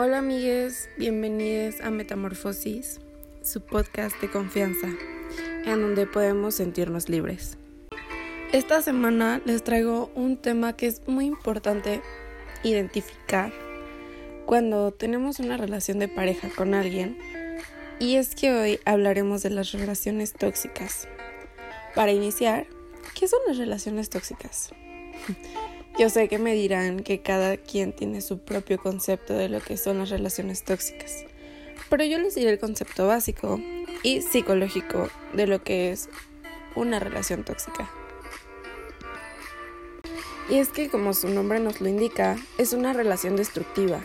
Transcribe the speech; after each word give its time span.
Hola 0.00 0.18
amigues, 0.18 0.88
bienvenidos 0.96 1.80
a 1.80 1.90
Metamorfosis, 1.90 3.00
su 3.42 3.60
podcast 3.60 4.14
de 4.20 4.30
confianza, 4.30 4.86
en 5.66 5.82
donde 5.82 6.06
podemos 6.06 6.54
sentirnos 6.54 7.08
libres. 7.08 7.58
Esta 8.52 8.80
semana 8.80 9.42
les 9.44 9.64
traigo 9.64 10.12
un 10.14 10.36
tema 10.36 10.76
que 10.76 10.86
es 10.86 11.02
muy 11.08 11.26
importante 11.26 12.00
identificar 12.62 13.52
cuando 14.46 14.92
tenemos 14.92 15.40
una 15.40 15.56
relación 15.56 15.98
de 15.98 16.06
pareja 16.06 16.48
con 16.48 16.74
alguien 16.74 17.18
y 17.98 18.14
es 18.14 18.36
que 18.36 18.52
hoy 18.52 18.78
hablaremos 18.84 19.42
de 19.42 19.50
las 19.50 19.72
relaciones 19.72 20.32
tóxicas. 20.32 21.08
Para 21.96 22.12
iniciar, 22.12 22.68
¿qué 23.18 23.26
son 23.26 23.40
las 23.48 23.56
relaciones 23.56 24.10
tóxicas? 24.10 24.70
Yo 25.98 26.08
sé 26.10 26.28
que 26.28 26.38
me 26.38 26.54
dirán 26.54 27.00
que 27.00 27.22
cada 27.22 27.56
quien 27.56 27.92
tiene 27.92 28.20
su 28.20 28.38
propio 28.38 28.78
concepto 28.78 29.34
de 29.34 29.48
lo 29.48 29.60
que 29.60 29.76
son 29.76 29.98
las 29.98 30.10
relaciones 30.10 30.62
tóxicas, 30.62 31.24
pero 31.90 32.04
yo 32.04 32.20
les 32.20 32.36
diré 32.36 32.50
el 32.50 32.60
concepto 32.60 33.08
básico 33.08 33.60
y 34.04 34.22
psicológico 34.22 35.08
de 35.32 35.48
lo 35.48 35.64
que 35.64 35.90
es 35.90 36.08
una 36.76 37.00
relación 37.00 37.42
tóxica. 37.42 37.90
Y 40.48 40.58
es 40.58 40.68
que 40.68 40.88
como 40.88 41.14
su 41.14 41.30
nombre 41.30 41.58
nos 41.58 41.80
lo 41.80 41.88
indica, 41.88 42.36
es 42.58 42.72
una 42.74 42.92
relación 42.92 43.34
destructiva, 43.34 44.00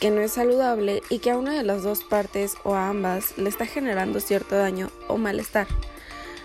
que 0.00 0.10
no 0.10 0.20
es 0.20 0.32
saludable 0.32 1.04
y 1.08 1.20
que 1.20 1.30
a 1.30 1.38
una 1.38 1.54
de 1.54 1.62
las 1.62 1.84
dos 1.84 2.02
partes 2.02 2.56
o 2.64 2.74
a 2.74 2.88
ambas 2.88 3.38
le 3.38 3.48
está 3.48 3.64
generando 3.64 4.18
cierto 4.18 4.56
daño 4.56 4.90
o 5.06 5.18
malestar. 5.18 5.68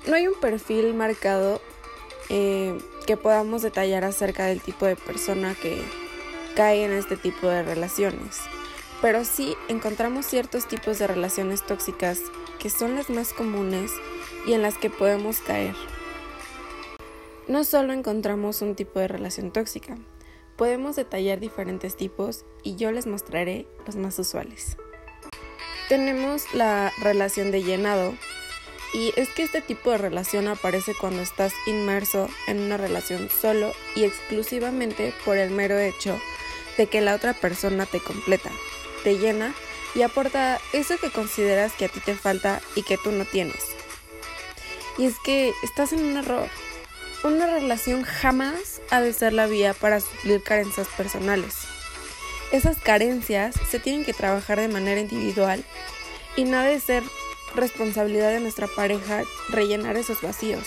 No 0.05 0.15
hay 0.15 0.27
un 0.27 0.39
perfil 0.39 0.93
marcado 0.93 1.61
eh, 2.29 2.77
que 3.03 3.17
podamos 3.17 3.61
detallar 3.61 4.03
acerca 4.03 4.45
del 4.45 4.61
tipo 4.61 4.85
de 4.85 4.95
persona 4.95 5.55
que 5.55 5.81
cae 6.55 6.85
en 6.85 6.91
este 6.91 7.17
tipo 7.17 7.47
de 7.47 7.63
relaciones. 7.63 8.39
Pero 9.01 9.25
sí 9.25 9.55
encontramos 9.67 10.25
ciertos 10.25 10.67
tipos 10.67 10.99
de 10.99 11.07
relaciones 11.07 11.63
tóxicas 11.63 12.19
que 12.59 12.69
son 12.69 12.95
las 12.95 13.09
más 13.09 13.33
comunes 13.33 13.91
y 14.47 14.53
en 14.53 14.61
las 14.61 14.77
que 14.77 14.89
podemos 14.89 15.39
caer. 15.39 15.75
No 17.47 17.65
solo 17.65 17.91
encontramos 17.91 18.61
un 18.61 18.75
tipo 18.75 18.99
de 18.99 19.09
relación 19.09 19.51
tóxica, 19.51 19.97
podemos 20.55 20.95
detallar 20.95 21.39
diferentes 21.39 21.97
tipos 21.97 22.45
y 22.63 22.75
yo 22.75 22.91
les 22.91 23.05
mostraré 23.05 23.67
los 23.85 23.97
más 23.97 24.17
usuales. 24.19 24.77
Tenemos 25.89 26.53
la 26.53 26.93
relación 27.01 27.51
de 27.51 27.61
llenado, 27.63 28.13
y 28.93 29.11
es 29.15 29.29
que 29.29 29.43
este 29.43 29.61
tipo 29.61 29.91
de 29.91 29.97
relación 29.97 30.47
aparece 30.47 30.93
cuando 30.93 31.21
estás 31.21 31.53
inmerso 31.65 32.29
en 32.47 32.59
una 32.59 32.77
relación 32.77 33.29
solo 33.29 33.73
y 33.95 34.03
exclusivamente 34.03 35.13
por 35.25 35.37
el 35.37 35.49
mero 35.49 35.79
hecho 35.79 36.21
de 36.77 36.87
que 36.87 37.01
la 37.01 37.15
otra 37.15 37.33
persona 37.33 37.85
te 37.85 37.99
completa, 37.99 38.51
te 39.03 39.17
llena 39.17 39.53
y 39.95 40.01
aporta 40.01 40.59
eso 40.73 40.97
que 40.97 41.11
consideras 41.11 41.73
que 41.73 41.85
a 41.85 41.89
ti 41.89 41.99
te 41.99 42.15
falta 42.15 42.61
y 42.75 42.83
que 42.83 42.97
tú 42.97 43.11
no 43.11 43.25
tienes. 43.25 43.63
Y 44.97 45.05
es 45.05 45.15
que 45.23 45.53
estás 45.63 45.93
en 45.93 46.03
un 46.03 46.17
error. 46.17 46.47
Una 47.23 47.47
relación 47.47 48.03
jamás 48.03 48.81
ha 48.91 49.01
de 49.01 49.13
ser 49.13 49.33
la 49.33 49.47
vía 49.47 49.73
para 49.73 50.01
suplir 50.01 50.43
carencias 50.43 50.87
personales. 50.89 51.55
Esas 52.51 52.77
carencias 52.77 53.55
se 53.69 53.79
tienen 53.79 54.05
que 54.05 54.13
trabajar 54.13 54.59
de 54.59 54.67
manera 54.67 54.99
individual 54.99 55.63
y 56.35 56.43
no 56.43 56.59
ha 56.59 56.63
de 56.63 56.79
ser 56.79 57.03
responsabilidad 57.55 58.31
de 58.31 58.39
nuestra 58.39 58.67
pareja 58.67 59.23
rellenar 59.49 59.97
esos 59.97 60.21
vacíos, 60.21 60.65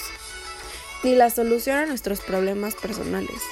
ni 1.03 1.15
la 1.15 1.31
solución 1.31 1.79
a 1.79 1.87
nuestros 1.87 2.21
problemas 2.21 2.75
personales. 2.75 3.43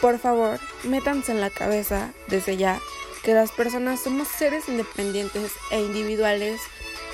Por 0.00 0.18
favor, 0.18 0.58
métanse 0.84 1.32
en 1.32 1.40
la 1.40 1.50
cabeza 1.50 2.12
desde 2.28 2.56
ya 2.56 2.80
que 3.22 3.34
las 3.34 3.52
personas 3.52 4.00
somos 4.00 4.28
seres 4.28 4.68
independientes 4.68 5.52
e 5.70 5.80
individuales 5.80 6.60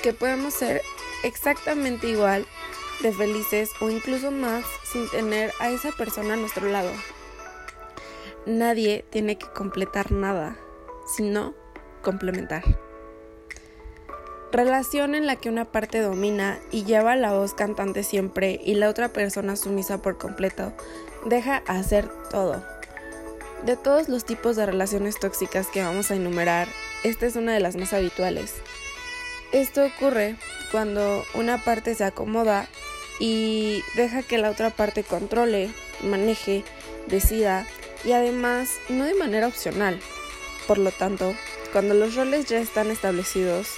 que 0.02 0.12
podemos 0.12 0.54
ser 0.54 0.82
exactamente 1.24 2.08
igual 2.08 2.46
de 3.02 3.12
felices 3.12 3.70
o 3.80 3.90
incluso 3.90 4.30
más 4.30 4.64
sin 4.84 5.08
tener 5.10 5.52
a 5.58 5.70
esa 5.70 5.90
persona 5.92 6.34
a 6.34 6.36
nuestro 6.36 6.68
lado. 6.68 6.90
Nadie 8.46 9.04
tiene 9.10 9.36
que 9.36 9.48
completar 9.48 10.12
nada, 10.12 10.56
sino 11.16 11.54
complementar. 12.02 12.85
Relación 14.56 15.14
en 15.14 15.26
la 15.26 15.36
que 15.36 15.50
una 15.50 15.66
parte 15.66 16.00
domina 16.00 16.58
y 16.72 16.84
lleva 16.84 17.14
la 17.14 17.34
voz 17.34 17.52
cantante 17.52 18.02
siempre 18.02 18.58
y 18.64 18.72
la 18.72 18.88
otra 18.88 19.10
persona 19.10 19.54
sumisa 19.54 20.00
por 20.00 20.16
completo, 20.16 20.72
deja 21.26 21.58
hacer 21.66 22.08
todo. 22.30 22.64
De 23.66 23.76
todos 23.76 24.08
los 24.08 24.24
tipos 24.24 24.56
de 24.56 24.64
relaciones 24.64 25.20
tóxicas 25.20 25.66
que 25.66 25.82
vamos 25.82 26.10
a 26.10 26.14
enumerar, 26.14 26.68
esta 27.04 27.26
es 27.26 27.36
una 27.36 27.52
de 27.52 27.60
las 27.60 27.76
más 27.76 27.92
habituales. 27.92 28.54
Esto 29.52 29.84
ocurre 29.84 30.36
cuando 30.72 31.22
una 31.34 31.62
parte 31.62 31.94
se 31.94 32.04
acomoda 32.04 32.66
y 33.20 33.82
deja 33.94 34.22
que 34.22 34.38
la 34.38 34.48
otra 34.48 34.70
parte 34.70 35.04
controle, 35.04 35.68
maneje, 36.02 36.64
decida 37.08 37.66
y 38.06 38.12
además 38.12 38.70
no 38.88 39.04
de 39.04 39.16
manera 39.16 39.48
opcional. 39.48 40.00
Por 40.66 40.78
lo 40.78 40.92
tanto, 40.92 41.34
cuando 41.72 41.92
los 41.92 42.14
roles 42.14 42.46
ya 42.46 42.58
están 42.58 42.90
establecidos, 42.90 43.68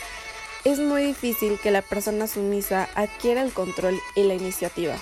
es 0.65 0.79
muy 0.79 1.03
difícil 1.03 1.59
que 1.61 1.71
la 1.71 1.83
persona 1.83 2.27
sumisa 2.27 2.89
adquiera 2.95 3.43
el 3.43 3.53
control 3.53 3.99
y 4.15 4.25
la 4.25 4.35
iniciativa. 4.35 4.97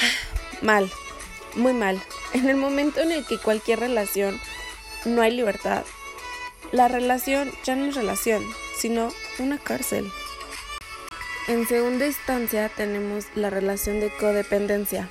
Mal, 0.62 0.90
muy 1.56 1.72
mal. 1.72 2.02
En 2.32 2.48
el 2.48 2.56
momento 2.56 3.00
en 3.00 3.12
el 3.12 3.24
que 3.24 3.38
cualquier 3.38 3.80
relación 3.80 4.40
no 5.04 5.22
hay 5.22 5.32
libertad, 5.32 5.84
la 6.72 6.88
relación 6.88 7.52
ya 7.64 7.76
no 7.76 7.84
es 7.84 7.94
relación, 7.94 8.42
sino 8.78 9.12
una 9.38 9.58
cárcel. 9.58 10.10
En 11.46 11.68
segunda 11.68 12.06
instancia 12.06 12.70
tenemos 12.70 13.26
la 13.34 13.50
relación 13.50 14.00
de 14.00 14.10
codependencia. 14.10 15.08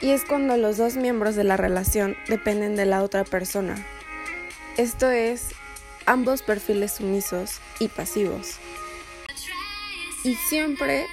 Y 0.00 0.10
es 0.10 0.24
cuando 0.24 0.56
los 0.56 0.76
dos 0.76 0.96
miembros 0.96 1.34
de 1.34 1.44
la 1.44 1.56
relación 1.56 2.16
dependen 2.28 2.76
de 2.76 2.86
la 2.86 3.02
otra 3.02 3.24
persona. 3.24 3.84
Esto 4.76 5.10
es 5.10 5.48
ambos 6.06 6.42
perfiles 6.42 6.92
sumisos 6.92 7.60
y 7.78 7.88
pasivos. 7.88 8.56
Y 10.24 10.34
siempre 10.48 11.06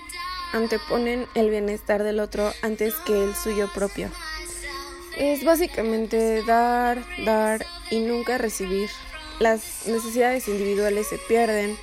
anteponen 0.54 1.28
el 1.36 1.50
bienestar 1.50 2.04
del 2.04 2.20
otro 2.20 2.54
antes 2.62 2.94
que 3.06 3.24
el 3.24 3.36
suyo 3.36 3.70
propio. 3.74 4.10
Es 5.18 5.44
básicamente 5.44 6.44
dar, 6.44 7.04
dar 7.26 7.66
y 7.90 8.00
nunca 8.00 8.38
recibir. 8.38 8.90
Las 9.40 9.88
necesidades 9.88 10.48
individuales 10.48 11.08
se 11.08 11.18
pierden, 11.18 11.78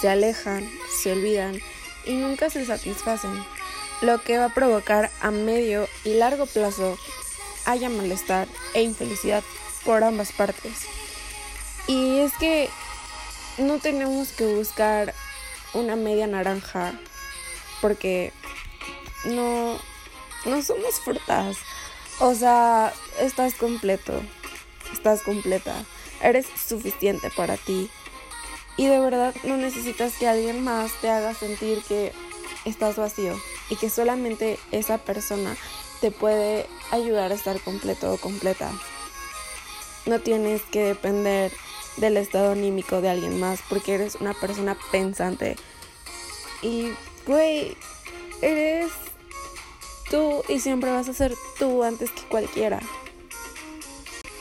se 0.00 0.08
alejan, 0.08 0.68
se 1.02 1.12
olvidan 1.12 1.60
y 2.04 2.14
nunca 2.14 2.50
se 2.50 2.64
satisfacen, 2.64 3.32
lo 4.00 4.20
que 4.22 4.38
va 4.38 4.46
a 4.46 4.54
provocar 4.54 5.10
a 5.20 5.30
medio 5.30 5.88
y 6.04 6.14
largo 6.14 6.46
plazo 6.46 6.98
haya 7.64 7.88
malestar 7.88 8.48
e 8.74 8.82
infelicidad 8.82 9.44
por 9.84 10.02
ambas 10.02 10.32
partes. 10.32 10.86
Y 11.86 12.18
es 12.18 12.32
que 12.34 12.68
no 13.58 13.78
tenemos 13.78 14.28
que 14.32 14.46
buscar 14.46 15.14
una 15.74 15.96
media 15.96 16.26
naranja 16.26 16.92
porque 17.80 18.32
no, 19.24 19.78
no 20.44 20.62
somos 20.62 21.00
frutas. 21.00 21.56
O 22.20 22.34
sea, 22.34 22.92
estás 23.18 23.54
completo, 23.54 24.22
estás 24.92 25.22
completa, 25.22 25.84
eres 26.22 26.46
suficiente 26.46 27.30
para 27.30 27.56
ti. 27.56 27.90
Y 28.76 28.86
de 28.86 29.00
verdad 29.00 29.34
no 29.44 29.56
necesitas 29.56 30.14
que 30.16 30.28
alguien 30.28 30.62
más 30.64 30.92
te 31.00 31.10
haga 31.10 31.34
sentir 31.34 31.82
que 31.82 32.12
estás 32.64 32.96
vacío 32.96 33.38
y 33.68 33.76
que 33.76 33.90
solamente 33.90 34.58
esa 34.70 34.98
persona 34.98 35.56
te 36.00 36.10
puede 36.10 36.66
ayudar 36.90 37.32
a 37.32 37.34
estar 37.34 37.60
completo 37.60 38.14
o 38.14 38.18
completa. 38.18 38.70
No 40.06 40.20
tienes 40.20 40.62
que 40.62 40.84
depender 40.84 41.52
del 41.96 42.16
estado 42.16 42.52
anímico 42.52 43.00
de 43.00 43.10
alguien 43.10 43.38
más 43.40 43.60
porque 43.68 43.94
eres 43.94 44.16
una 44.16 44.34
persona 44.34 44.76
pensante. 44.90 45.56
Y, 46.62 46.92
güey, 47.26 47.76
eres 48.40 48.90
tú 50.10 50.42
y 50.48 50.60
siempre 50.60 50.90
vas 50.90 51.08
a 51.08 51.14
ser 51.14 51.34
tú 51.58 51.82
antes 51.82 52.10
que 52.10 52.22
cualquiera. 52.22 52.80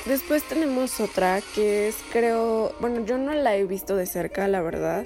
Después 0.05 0.43
tenemos 0.43 0.99
otra 0.99 1.41
que 1.53 1.87
es, 1.87 1.95
creo, 2.11 2.73
bueno, 2.79 3.05
yo 3.05 3.17
no 3.17 3.33
la 3.33 3.55
he 3.55 3.65
visto 3.65 3.95
de 3.95 4.07
cerca, 4.07 4.47
la 4.47 4.61
verdad, 4.61 5.05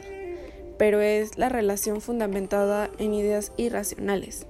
pero 0.77 1.01
es 1.01 1.37
la 1.37 1.49
relación 1.49 1.99
fundamentada 1.99 2.89
en 2.97 3.13
ideas 3.13 3.51
irracionales. 3.57 4.47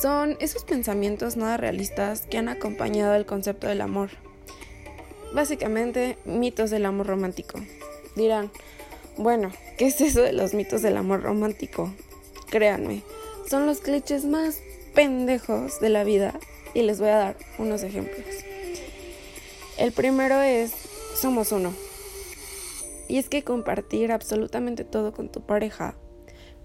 Son 0.00 0.36
esos 0.40 0.64
pensamientos 0.64 1.36
nada 1.36 1.56
realistas 1.56 2.26
que 2.26 2.38
han 2.38 2.48
acompañado 2.48 3.14
el 3.14 3.26
concepto 3.26 3.66
del 3.66 3.80
amor 3.80 4.10
Básicamente, 5.34 6.16
mitos 6.24 6.70
del 6.70 6.86
amor 6.86 7.08
romántico. 7.08 7.58
Dirán, 8.14 8.52
bueno, 9.16 9.50
¿qué 9.76 9.86
es 9.86 10.00
eso 10.00 10.22
de 10.22 10.32
los 10.32 10.54
mitos 10.54 10.80
del 10.80 10.96
amor 10.96 11.22
romántico? 11.22 11.92
Créanme, 12.50 13.02
son 13.50 13.66
los 13.66 13.80
clichés 13.80 14.24
más 14.24 14.60
pendejos 14.94 15.80
de 15.80 15.88
la 15.88 16.04
vida 16.04 16.38
y 16.72 16.82
les 16.82 17.00
voy 17.00 17.08
a 17.08 17.16
dar 17.16 17.36
unos 17.58 17.82
ejemplos. 17.82 18.24
El 19.76 19.90
primero 19.90 20.40
es 20.40 20.72
somos 21.16 21.50
uno. 21.50 21.74
Y 23.08 23.18
es 23.18 23.28
que 23.28 23.42
compartir 23.42 24.12
absolutamente 24.12 24.84
todo 24.84 25.12
con 25.12 25.30
tu 25.30 25.44
pareja 25.44 25.96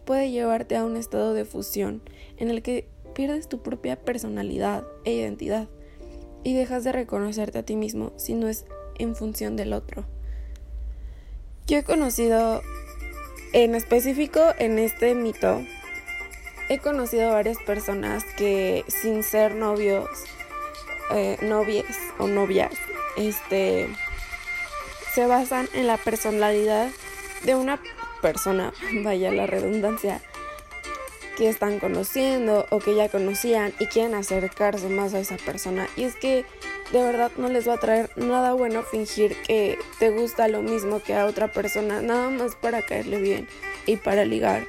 puede 0.05 0.29
llevarte 0.29 0.75
a 0.75 0.85
un 0.85 0.95
estado 0.95 1.33
de 1.33 1.43
fusión 1.43 2.03
en 2.37 2.51
el 2.51 2.61
que 2.61 2.87
pierdes 3.15 3.49
tu 3.49 3.63
propia 3.63 3.99
personalidad 3.99 4.83
e 5.05 5.13
identidad 5.13 5.67
y 6.43 6.55
dejas 6.55 6.83
de 6.83 6.91
reconocerte 6.91 7.59
a 7.59 7.63
ti 7.63 7.75
mismo 7.75 8.13
si 8.17 8.35
no 8.35 8.47
es 8.47 8.65
en 8.97 9.15
función 9.15 9.55
del 9.55 9.73
otro. 9.73 10.05
Yo 11.67 11.77
he 11.77 11.83
conocido, 11.83 12.61
en 13.53 13.75
específico 13.75 14.41
en 14.57 14.79
este 14.79 15.13
mito, 15.15 15.61
he 16.69 16.79
conocido 16.79 17.31
varias 17.31 17.57
personas 17.65 18.23
que 18.37 18.85
sin 18.87 19.23
ser 19.23 19.55
novios, 19.55 20.07
eh, 21.11 21.37
novias 21.41 21.97
o 22.17 22.27
novias, 22.27 22.73
este, 23.17 23.87
se 25.13 25.25
basan 25.25 25.67
en 25.73 25.87
la 25.87 25.97
personalidad 25.97 26.89
de 27.43 27.55
una 27.55 27.79
persona, 28.21 28.73
vaya 29.03 29.31
la 29.31 29.47
redundancia, 29.47 30.21
que 31.39 31.47
están 31.47 31.79
conociendo 31.79 32.65
o 32.69 32.79
que 32.79 32.95
ya 32.95 33.07
conocían 33.07 33.73
y 33.79 33.85
quieren 33.85 34.13
acercarse 34.13 34.89
más 34.89 35.13
a 35.13 35.21
esa 35.21 35.37
persona. 35.37 35.87
Y 35.95 36.03
es 36.03 36.17
que 36.17 36.43
de 36.91 37.01
verdad 37.01 37.31
no 37.37 37.47
les 37.47 37.65
va 37.65 37.75
a 37.75 37.79
traer 37.79 38.09
nada 38.17 38.51
bueno 38.51 38.83
fingir 38.83 39.37
que 39.43 39.79
te 39.99 40.09
gusta 40.09 40.49
lo 40.49 40.61
mismo 40.61 41.01
que 41.01 41.15
a 41.15 41.25
otra 41.25 41.49
persona, 41.49 42.01
nada 42.01 42.29
más 42.29 42.55
para 42.55 42.81
caerle 42.81 43.21
bien 43.21 43.47
y 43.85 43.95
para 43.95 44.25
ligar. 44.25 44.67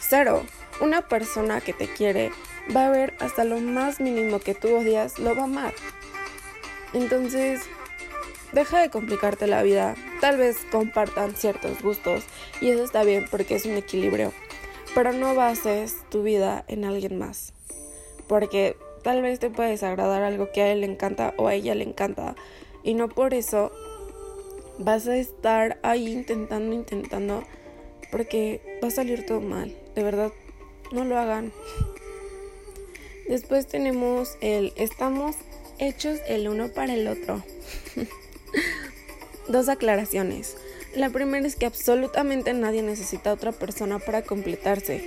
Cero. 0.00 0.44
Una 0.80 1.08
persona 1.08 1.60
que 1.60 1.72
te 1.72 1.86
quiere 1.86 2.32
va 2.76 2.86
a 2.86 2.90
ver 2.90 3.14
hasta 3.20 3.44
lo 3.44 3.60
más 3.60 4.00
mínimo 4.00 4.40
que 4.40 4.54
tú 4.54 4.76
odias, 4.76 5.18
lo 5.18 5.34
va 5.34 5.42
a 5.42 5.44
amar. 5.44 5.72
Entonces, 6.92 7.62
deja 8.52 8.80
de 8.80 8.90
complicarte 8.90 9.46
la 9.46 9.62
vida. 9.62 9.94
Tal 10.20 10.36
vez 10.36 10.58
compartan 10.70 11.34
ciertos 11.36 11.80
gustos 11.80 12.24
y 12.60 12.70
eso 12.70 12.84
está 12.84 13.04
bien 13.04 13.26
porque 13.30 13.54
es 13.54 13.64
un 13.64 13.76
equilibrio. 13.76 14.32
Pero 14.94 15.12
no 15.12 15.34
bases 15.34 15.96
tu 16.10 16.22
vida 16.22 16.64
en 16.68 16.84
alguien 16.84 17.18
más. 17.18 17.52
Porque 18.28 18.76
tal 19.02 19.22
vez 19.22 19.40
te 19.40 19.50
puede 19.50 19.70
desagradar 19.70 20.22
algo 20.22 20.50
que 20.52 20.62
a 20.62 20.72
él 20.72 20.80
le 20.80 20.86
encanta 20.86 21.34
o 21.36 21.48
a 21.48 21.54
ella 21.54 21.74
le 21.74 21.84
encanta. 21.84 22.36
Y 22.82 22.94
no 22.94 23.08
por 23.08 23.34
eso 23.34 23.72
vas 24.78 25.06
a 25.08 25.16
estar 25.16 25.78
ahí 25.82 26.12
intentando, 26.12 26.74
intentando. 26.74 27.44
Porque 28.10 28.78
va 28.82 28.88
a 28.88 28.92
salir 28.92 29.26
todo 29.26 29.40
mal. 29.40 29.76
De 29.94 30.02
verdad, 30.02 30.32
no 30.92 31.04
lo 31.04 31.18
hagan. 31.18 31.52
Después 33.28 33.66
tenemos 33.66 34.36
el 34.40 34.72
estamos 34.76 35.34
hechos 35.78 36.20
el 36.28 36.48
uno 36.48 36.68
para 36.68 36.94
el 36.94 37.08
otro. 37.08 37.42
Dos 39.48 39.68
aclaraciones. 39.68 40.56
La 40.96 41.10
primera 41.10 41.46
es 41.46 41.56
que 41.56 41.66
absolutamente 41.66 42.52
nadie 42.54 42.82
necesita 42.82 43.30
a 43.30 43.34
otra 43.34 43.50
persona 43.50 43.98
para 43.98 44.22
completarse. 44.22 45.02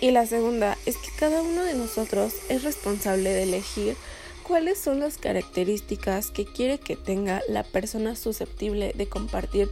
Y 0.00 0.10
la 0.10 0.26
segunda 0.26 0.76
es 0.86 0.96
que 0.96 1.10
cada 1.18 1.42
uno 1.42 1.62
de 1.62 1.74
nosotros 1.74 2.34
es 2.48 2.64
responsable 2.64 3.30
de 3.30 3.44
elegir 3.44 3.96
cuáles 4.42 4.78
son 4.78 4.98
las 4.98 5.18
características 5.18 6.30
que 6.32 6.44
quiere 6.44 6.78
que 6.78 6.96
tenga 6.96 7.42
la 7.48 7.62
persona 7.62 8.16
susceptible 8.16 8.92
de 8.96 9.08
compartir 9.08 9.70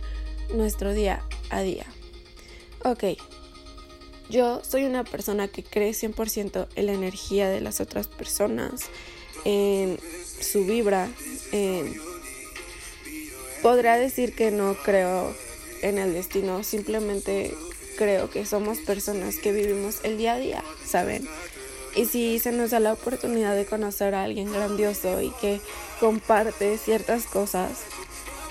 nuestro 0.55 0.93
día 0.93 1.25
a 1.51 1.63
día. 1.63 1.87
Ok, 2.85 3.05
yo 4.31 4.63
soy 4.63 4.85
una 4.85 5.03
persona 5.03 5.49
que 5.49 5.65
cree 5.65 5.91
100% 5.91 6.69
en 6.77 6.87
la 6.87 6.93
energía 6.93 7.49
de 7.49 7.61
las 7.61 7.81
otras 7.81 8.07
personas, 8.07 8.83
en 9.45 9.99
su 10.41 10.65
vibra. 10.65 11.09
En... 11.51 12.01
Podrá 13.63 13.97
decir 13.97 14.37
que 14.37 14.53
no 14.53 14.77
creo 14.85 15.35
en 15.83 15.99
el 15.99 16.13
destino, 16.15 16.63
simplemente 16.65 17.55
creo 17.97 18.31
que 18.31 18.47
somos 18.47 18.79
personas 18.79 19.37
que 19.37 19.53
vivimos 19.53 20.01
el 20.05 20.19
día 20.19 20.35
a 20.35 20.39
día, 20.39 20.65
¿saben? 20.85 21.29
Y 21.97 22.05
si 22.07 22.39
se 22.39 22.53
nos 22.53 22.71
da 22.71 22.81
la 22.81 22.93
oportunidad 22.93 23.57
de 23.57 23.67
conocer 23.67 24.15
a 24.15 24.23
alguien 24.23 24.53
grandioso 24.53 25.21
y 25.21 25.31
que 25.41 25.61
comparte 25.99 26.79
ciertas 26.79 27.25
cosas, 27.25 27.71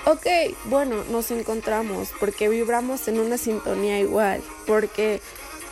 ok, 0.06 0.26
bueno, 0.66 1.04
nos 1.12 1.32
encontramos 1.32 2.10
porque 2.20 2.50
vibramos 2.50 3.08
en 3.08 3.20
una 3.20 3.38
sintonía 3.38 4.00
igual, 4.00 4.42
porque 4.66 5.22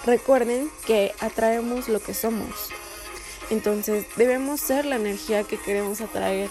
recuerden 0.05 0.69
que 0.85 1.13
atraemos 1.19 1.89
lo 1.89 1.99
que 1.99 2.13
somos. 2.13 2.69
Entonces 3.49 4.05
debemos 4.15 4.61
ser 4.61 4.85
la 4.85 4.95
energía 4.95 5.43
que 5.43 5.57
queremos 5.57 6.01
atraer 6.01 6.49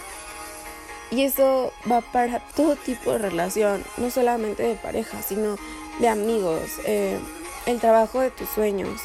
y 1.11 1.23
eso 1.25 1.73
va 1.91 2.01
para 2.01 2.41
todo 2.41 2.77
tipo 2.77 3.13
de 3.13 3.19
relación, 3.19 3.85
no 3.97 4.11
solamente 4.11 4.63
de 4.63 4.75
pareja, 4.75 5.23
sino 5.23 5.57
de 6.01 6.09
amigos, 6.09 6.63
eh, 6.87 7.19
el 7.67 7.81
trabajo 7.81 8.21
de 8.21 8.31
tus 8.31 8.49
sueños. 8.49 9.01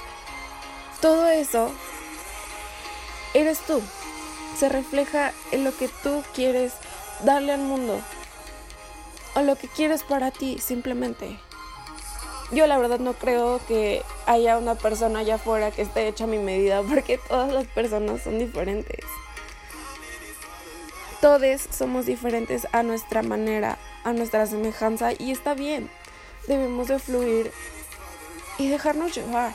Todo 1.01 1.27
eso 1.29 1.71
eres 3.33 3.59
tú. 3.59 3.81
Se 4.57 4.69
refleja 4.69 5.33
en 5.51 5.63
lo 5.63 5.75
que 5.75 5.87
tú 5.87 6.23
quieres 6.33 6.73
darle 7.23 7.53
al 7.53 7.61
mundo. 7.61 8.01
O 9.35 9.41
lo 9.41 9.55
que 9.55 9.67
quieres 9.67 10.03
para 10.03 10.31
ti, 10.31 10.57
simplemente. 10.59 11.39
Yo 12.51 12.65
la 12.65 12.79
verdad 12.79 12.99
no 12.99 13.13
creo 13.13 13.61
que 13.67 14.01
haya 14.25 14.57
una 14.57 14.73
persona 14.75 15.19
allá 15.19 15.35
afuera 15.35 15.69
que 15.69 15.83
esté 15.83 16.07
hecha 16.07 16.23
a 16.23 16.27
mi 16.27 16.39
medida, 16.39 16.81
porque 16.89 17.17
todas 17.17 17.53
las 17.53 17.67
personas 17.67 18.23
son 18.23 18.39
diferentes. 18.39 19.05
Todos 21.21 21.67
somos 21.71 22.05
diferentes 22.05 22.65
a 22.71 22.81
nuestra 22.81 23.21
manera, 23.21 23.77
a 24.05 24.13
nuestra 24.13 24.45
semejanza 24.45 25.11
y 25.17 25.31
está 25.31 25.53
bien. 25.53 25.89
Debemos 26.47 26.87
de 26.87 26.97
fluir 26.97 27.51
y 28.57 28.69
dejarnos 28.69 29.15
llevar. 29.15 29.53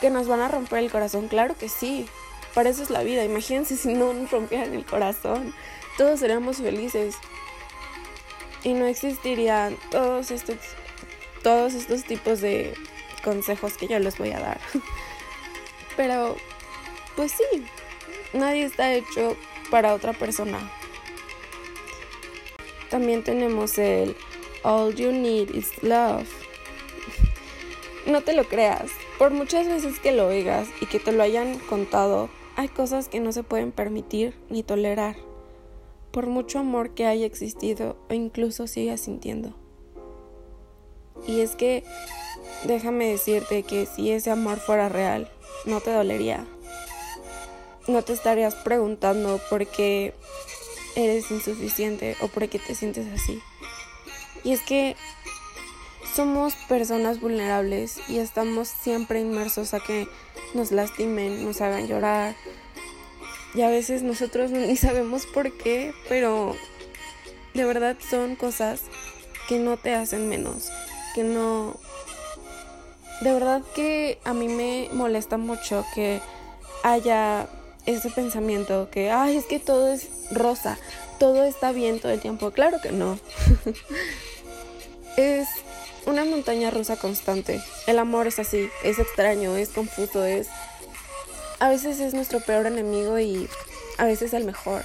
Que 0.00 0.08
nos 0.08 0.26
van 0.26 0.40
a 0.40 0.48
romper 0.48 0.78
el 0.78 0.90
corazón, 0.90 1.28
claro 1.28 1.54
que 1.56 1.68
sí. 1.68 2.08
Para 2.54 2.70
eso 2.70 2.82
es 2.82 2.90
la 2.90 3.02
vida. 3.02 3.24
Imagínense 3.24 3.76
si 3.76 3.92
no 3.92 4.14
nos 4.14 4.30
rompieran 4.30 4.72
el 4.72 4.86
corazón. 4.86 5.54
Todos 5.98 6.20
seríamos 6.20 6.56
felices. 6.56 7.14
Y 8.64 8.72
no 8.72 8.86
existirían 8.86 9.76
todos 9.90 10.30
estos, 10.30 10.56
todos 11.42 11.74
estos 11.74 12.04
tipos 12.04 12.40
de 12.40 12.74
consejos 13.22 13.76
que 13.76 13.86
yo 13.86 13.98
les 13.98 14.16
voy 14.16 14.30
a 14.30 14.40
dar. 14.40 14.60
Pero, 15.96 16.36
pues 17.16 17.32
sí, 17.32 17.66
nadie 18.32 18.64
está 18.64 18.94
hecho 18.94 19.36
para 19.70 19.94
otra 19.94 20.14
persona. 20.14 20.58
También 22.92 23.24
tenemos 23.24 23.78
el 23.78 24.14
All 24.64 24.94
You 24.94 25.12
Need 25.12 25.54
is 25.54 25.82
Love. 25.82 26.28
No 28.04 28.20
te 28.20 28.34
lo 28.34 28.44
creas, 28.44 28.90
por 29.18 29.30
muchas 29.30 29.66
veces 29.66 29.98
que 29.98 30.12
lo 30.12 30.26
oigas 30.26 30.68
y 30.78 30.84
que 30.84 30.98
te 30.98 31.12
lo 31.12 31.22
hayan 31.22 31.58
contado, 31.58 32.28
hay 32.54 32.68
cosas 32.68 33.08
que 33.08 33.18
no 33.18 33.32
se 33.32 33.44
pueden 33.44 33.72
permitir 33.72 34.34
ni 34.50 34.62
tolerar, 34.62 35.16
por 36.10 36.26
mucho 36.26 36.58
amor 36.58 36.90
que 36.90 37.06
haya 37.06 37.24
existido 37.24 37.96
o 38.10 38.12
incluso 38.12 38.66
sigas 38.66 39.00
sintiendo. 39.00 39.54
Y 41.26 41.40
es 41.40 41.56
que 41.56 41.84
déjame 42.64 43.06
decirte 43.06 43.62
que 43.62 43.86
si 43.86 44.10
ese 44.10 44.30
amor 44.30 44.58
fuera 44.58 44.90
real, 44.90 45.30
no 45.64 45.80
te 45.80 45.92
dolería. 45.92 46.44
No 47.88 48.02
te 48.02 48.12
estarías 48.12 48.54
preguntando 48.54 49.40
por 49.48 49.66
qué 49.66 50.12
eres 50.96 51.30
insuficiente 51.30 52.16
o 52.20 52.28
por 52.28 52.48
qué 52.48 52.58
te 52.58 52.74
sientes 52.74 53.06
así. 53.12 53.40
Y 54.44 54.52
es 54.52 54.60
que 54.60 54.96
somos 56.14 56.54
personas 56.68 57.20
vulnerables 57.20 57.98
y 58.08 58.18
estamos 58.18 58.68
siempre 58.68 59.20
inmersos 59.20 59.72
a 59.72 59.80
que 59.80 60.08
nos 60.54 60.72
lastimen, 60.72 61.44
nos 61.44 61.60
hagan 61.60 61.86
llorar. 61.86 62.34
Y 63.54 63.62
a 63.62 63.68
veces 63.68 64.02
nosotros 64.02 64.50
ni 64.52 64.76
sabemos 64.76 65.26
por 65.26 65.52
qué, 65.56 65.94
pero 66.08 66.56
de 67.54 67.64
verdad 67.64 67.96
son 68.10 68.36
cosas 68.36 68.82
que 69.48 69.58
no 69.58 69.76
te 69.76 69.94
hacen 69.94 70.28
menos, 70.28 70.70
que 71.14 71.24
no... 71.24 71.76
De 73.20 73.32
verdad 73.32 73.62
que 73.74 74.18
a 74.24 74.34
mí 74.34 74.48
me 74.48 74.88
molesta 74.92 75.36
mucho 75.36 75.84
que 75.94 76.20
haya 76.82 77.48
ese 77.86 78.10
pensamiento 78.10 78.88
que, 78.90 79.10
ay, 79.10 79.36
es 79.36 79.44
que 79.44 79.58
todo 79.58 79.92
es 79.92 80.08
rosa, 80.30 80.78
todo 81.18 81.44
está 81.44 81.72
bien 81.72 82.00
todo 82.00 82.12
el 82.12 82.20
tiempo. 82.20 82.50
Claro 82.50 82.80
que 82.80 82.92
no. 82.92 83.18
es 85.16 85.48
una 86.06 86.24
montaña 86.24 86.70
rusa 86.70 86.96
constante. 86.96 87.62
El 87.86 87.98
amor 87.98 88.26
es 88.26 88.38
así, 88.38 88.68
es 88.82 88.98
extraño, 88.98 89.56
es 89.56 89.70
confuso, 89.70 90.24
es... 90.24 90.48
A 91.58 91.68
veces 91.68 92.00
es 92.00 92.12
nuestro 92.12 92.40
peor 92.40 92.66
enemigo 92.66 93.18
y 93.20 93.48
a 93.98 94.04
veces 94.04 94.34
el 94.34 94.44
mejor. 94.44 94.84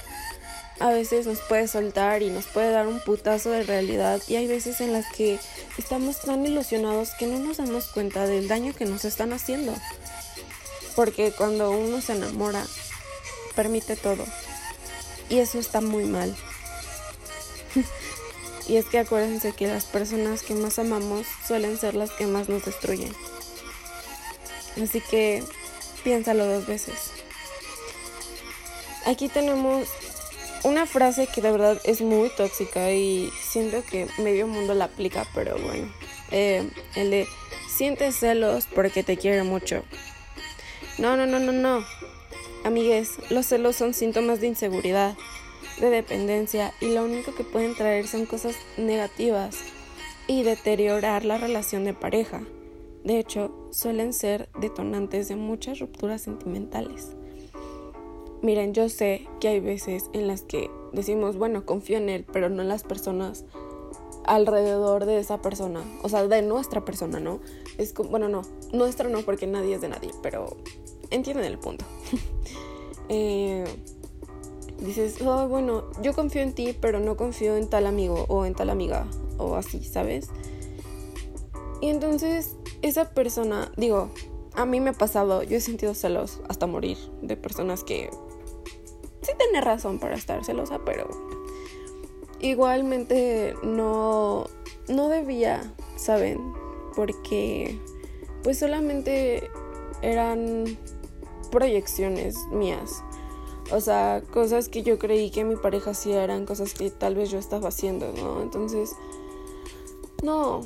A 0.78 0.90
veces 0.90 1.26
nos 1.26 1.40
puede 1.40 1.66
soltar 1.66 2.22
y 2.22 2.30
nos 2.30 2.46
puede 2.46 2.70
dar 2.70 2.86
un 2.86 3.00
putazo 3.00 3.50
de 3.50 3.64
realidad 3.64 4.20
y 4.28 4.36
hay 4.36 4.46
veces 4.46 4.80
en 4.80 4.92
las 4.92 5.06
que 5.12 5.40
estamos 5.76 6.20
tan 6.20 6.46
ilusionados 6.46 7.10
que 7.18 7.26
no 7.26 7.40
nos 7.40 7.56
damos 7.56 7.88
cuenta 7.88 8.28
del 8.28 8.46
daño 8.46 8.72
que 8.74 8.84
nos 8.84 9.04
están 9.04 9.32
haciendo. 9.32 9.74
Porque 10.94 11.32
cuando 11.32 11.72
uno 11.72 12.00
se 12.00 12.12
enamora, 12.12 12.64
permite 13.58 13.96
todo. 13.96 14.24
Y 15.28 15.40
eso 15.40 15.58
está 15.58 15.80
muy 15.80 16.04
mal. 16.04 16.34
Y 18.68 18.76
es 18.76 18.84
que 18.84 18.98
acuérdense 18.98 19.52
que 19.52 19.66
las 19.66 19.86
personas 19.86 20.42
que 20.42 20.52
más 20.52 20.78
amamos 20.78 21.26
suelen 21.46 21.78
ser 21.78 21.94
las 21.94 22.10
que 22.10 22.26
más 22.26 22.50
nos 22.50 22.66
destruyen. 22.66 23.10
Así 24.82 25.00
que 25.00 25.42
piénsalo 26.04 26.44
dos 26.44 26.66
veces. 26.66 27.12
Aquí 29.06 29.30
tenemos 29.30 29.88
una 30.64 30.84
frase 30.84 31.28
que 31.28 31.40
de 31.40 31.50
verdad 31.50 31.80
es 31.84 32.02
muy 32.02 32.28
tóxica 32.28 32.92
y 32.92 33.32
siento 33.40 33.82
que 33.82 34.06
medio 34.18 34.46
mundo 34.46 34.74
la 34.74 34.84
aplica, 34.84 35.26
pero 35.34 35.56
bueno. 35.56 35.90
Eh, 36.30 36.68
el 36.94 37.10
de 37.10 37.26
sientes 37.74 38.16
celos 38.16 38.66
porque 38.74 39.02
te 39.02 39.16
quiere 39.16 39.44
mucho. 39.44 39.82
No, 40.98 41.16
no, 41.16 41.24
no, 41.24 41.38
no, 41.38 41.52
no. 41.52 41.97
Amigues, 42.68 43.18
los 43.30 43.46
celos 43.46 43.76
son 43.76 43.94
síntomas 43.94 44.42
de 44.42 44.48
inseguridad, 44.48 45.16
de 45.80 45.88
dependencia 45.88 46.74
y 46.82 46.92
lo 46.92 47.02
único 47.02 47.34
que 47.34 47.42
pueden 47.42 47.74
traer 47.74 48.06
son 48.06 48.26
cosas 48.26 48.56
negativas 48.76 49.56
y 50.26 50.42
deteriorar 50.42 51.24
la 51.24 51.38
relación 51.38 51.86
de 51.86 51.94
pareja. 51.94 52.42
De 53.04 53.18
hecho, 53.18 53.70
suelen 53.70 54.12
ser 54.12 54.50
detonantes 54.60 55.28
de 55.28 55.36
muchas 55.36 55.78
rupturas 55.78 56.20
sentimentales. 56.20 57.16
Miren, 58.42 58.74
yo 58.74 58.90
sé 58.90 59.26
que 59.40 59.48
hay 59.48 59.60
veces 59.60 60.10
en 60.12 60.26
las 60.26 60.42
que 60.42 60.70
decimos, 60.92 61.38
bueno, 61.38 61.64
confío 61.64 61.96
en 61.96 62.10
él, 62.10 62.26
pero 62.30 62.50
no 62.50 62.60
en 62.60 62.68
las 62.68 62.82
personas 62.82 63.46
alrededor 64.26 65.06
de 65.06 65.20
esa 65.20 65.40
persona, 65.40 65.82
o 66.02 66.10
sea, 66.10 66.28
de 66.28 66.42
nuestra 66.42 66.84
persona, 66.84 67.18
¿no? 67.18 67.40
Es 67.78 67.94
como, 67.94 68.10
bueno, 68.10 68.28
no, 68.28 68.42
nuestra 68.74 69.08
no, 69.08 69.22
porque 69.22 69.46
nadie 69.46 69.76
es 69.76 69.80
de 69.80 69.88
nadie, 69.88 70.10
pero 70.22 70.58
entienden 71.10 71.44
el 71.46 71.58
punto. 71.58 71.84
eh, 73.08 73.64
dices, 74.80 75.20
oh, 75.22 75.48
bueno, 75.48 75.84
yo 76.02 76.14
confío 76.14 76.42
en 76.42 76.54
ti, 76.54 76.76
pero 76.78 77.00
no 77.00 77.16
confío 77.16 77.56
en 77.56 77.68
tal 77.68 77.86
amigo 77.86 78.26
o 78.28 78.44
en 78.46 78.54
tal 78.54 78.70
amiga, 78.70 79.06
o 79.38 79.56
así, 79.56 79.84
¿sabes? 79.84 80.28
Y 81.80 81.88
entonces, 81.88 82.56
esa 82.82 83.10
persona, 83.10 83.72
digo, 83.76 84.10
a 84.54 84.66
mí 84.66 84.80
me 84.80 84.90
ha 84.90 84.94
pasado, 84.94 85.42
yo 85.42 85.56
he 85.56 85.60
sentido 85.60 85.94
celos 85.94 86.40
hasta 86.48 86.66
morir 86.66 86.98
de 87.22 87.36
personas 87.36 87.84
que 87.84 88.10
sí 89.22 89.32
tienen 89.38 89.62
razón 89.62 89.98
para 89.98 90.16
estar 90.16 90.44
celosa, 90.44 90.80
pero 90.84 91.08
igualmente 92.40 93.54
no, 93.62 94.46
no 94.88 95.08
debía, 95.08 95.72
¿saben? 95.96 96.52
Porque 96.96 97.78
pues 98.42 98.58
solamente 98.58 99.50
eran 100.02 100.64
proyecciones 101.50 102.46
mías. 102.50 103.02
O 103.70 103.80
sea, 103.80 104.22
cosas 104.32 104.68
que 104.68 104.82
yo 104.82 104.98
creí 104.98 105.30
que 105.30 105.44
mi 105.44 105.56
pareja 105.56 105.90
hacía 105.90 106.24
eran 106.24 106.46
cosas 106.46 106.72
que 106.74 106.90
tal 106.90 107.14
vez 107.14 107.30
yo 107.30 107.38
estaba 107.38 107.68
haciendo, 107.68 108.12
¿no? 108.16 108.40
Entonces, 108.40 108.96
no, 110.22 110.62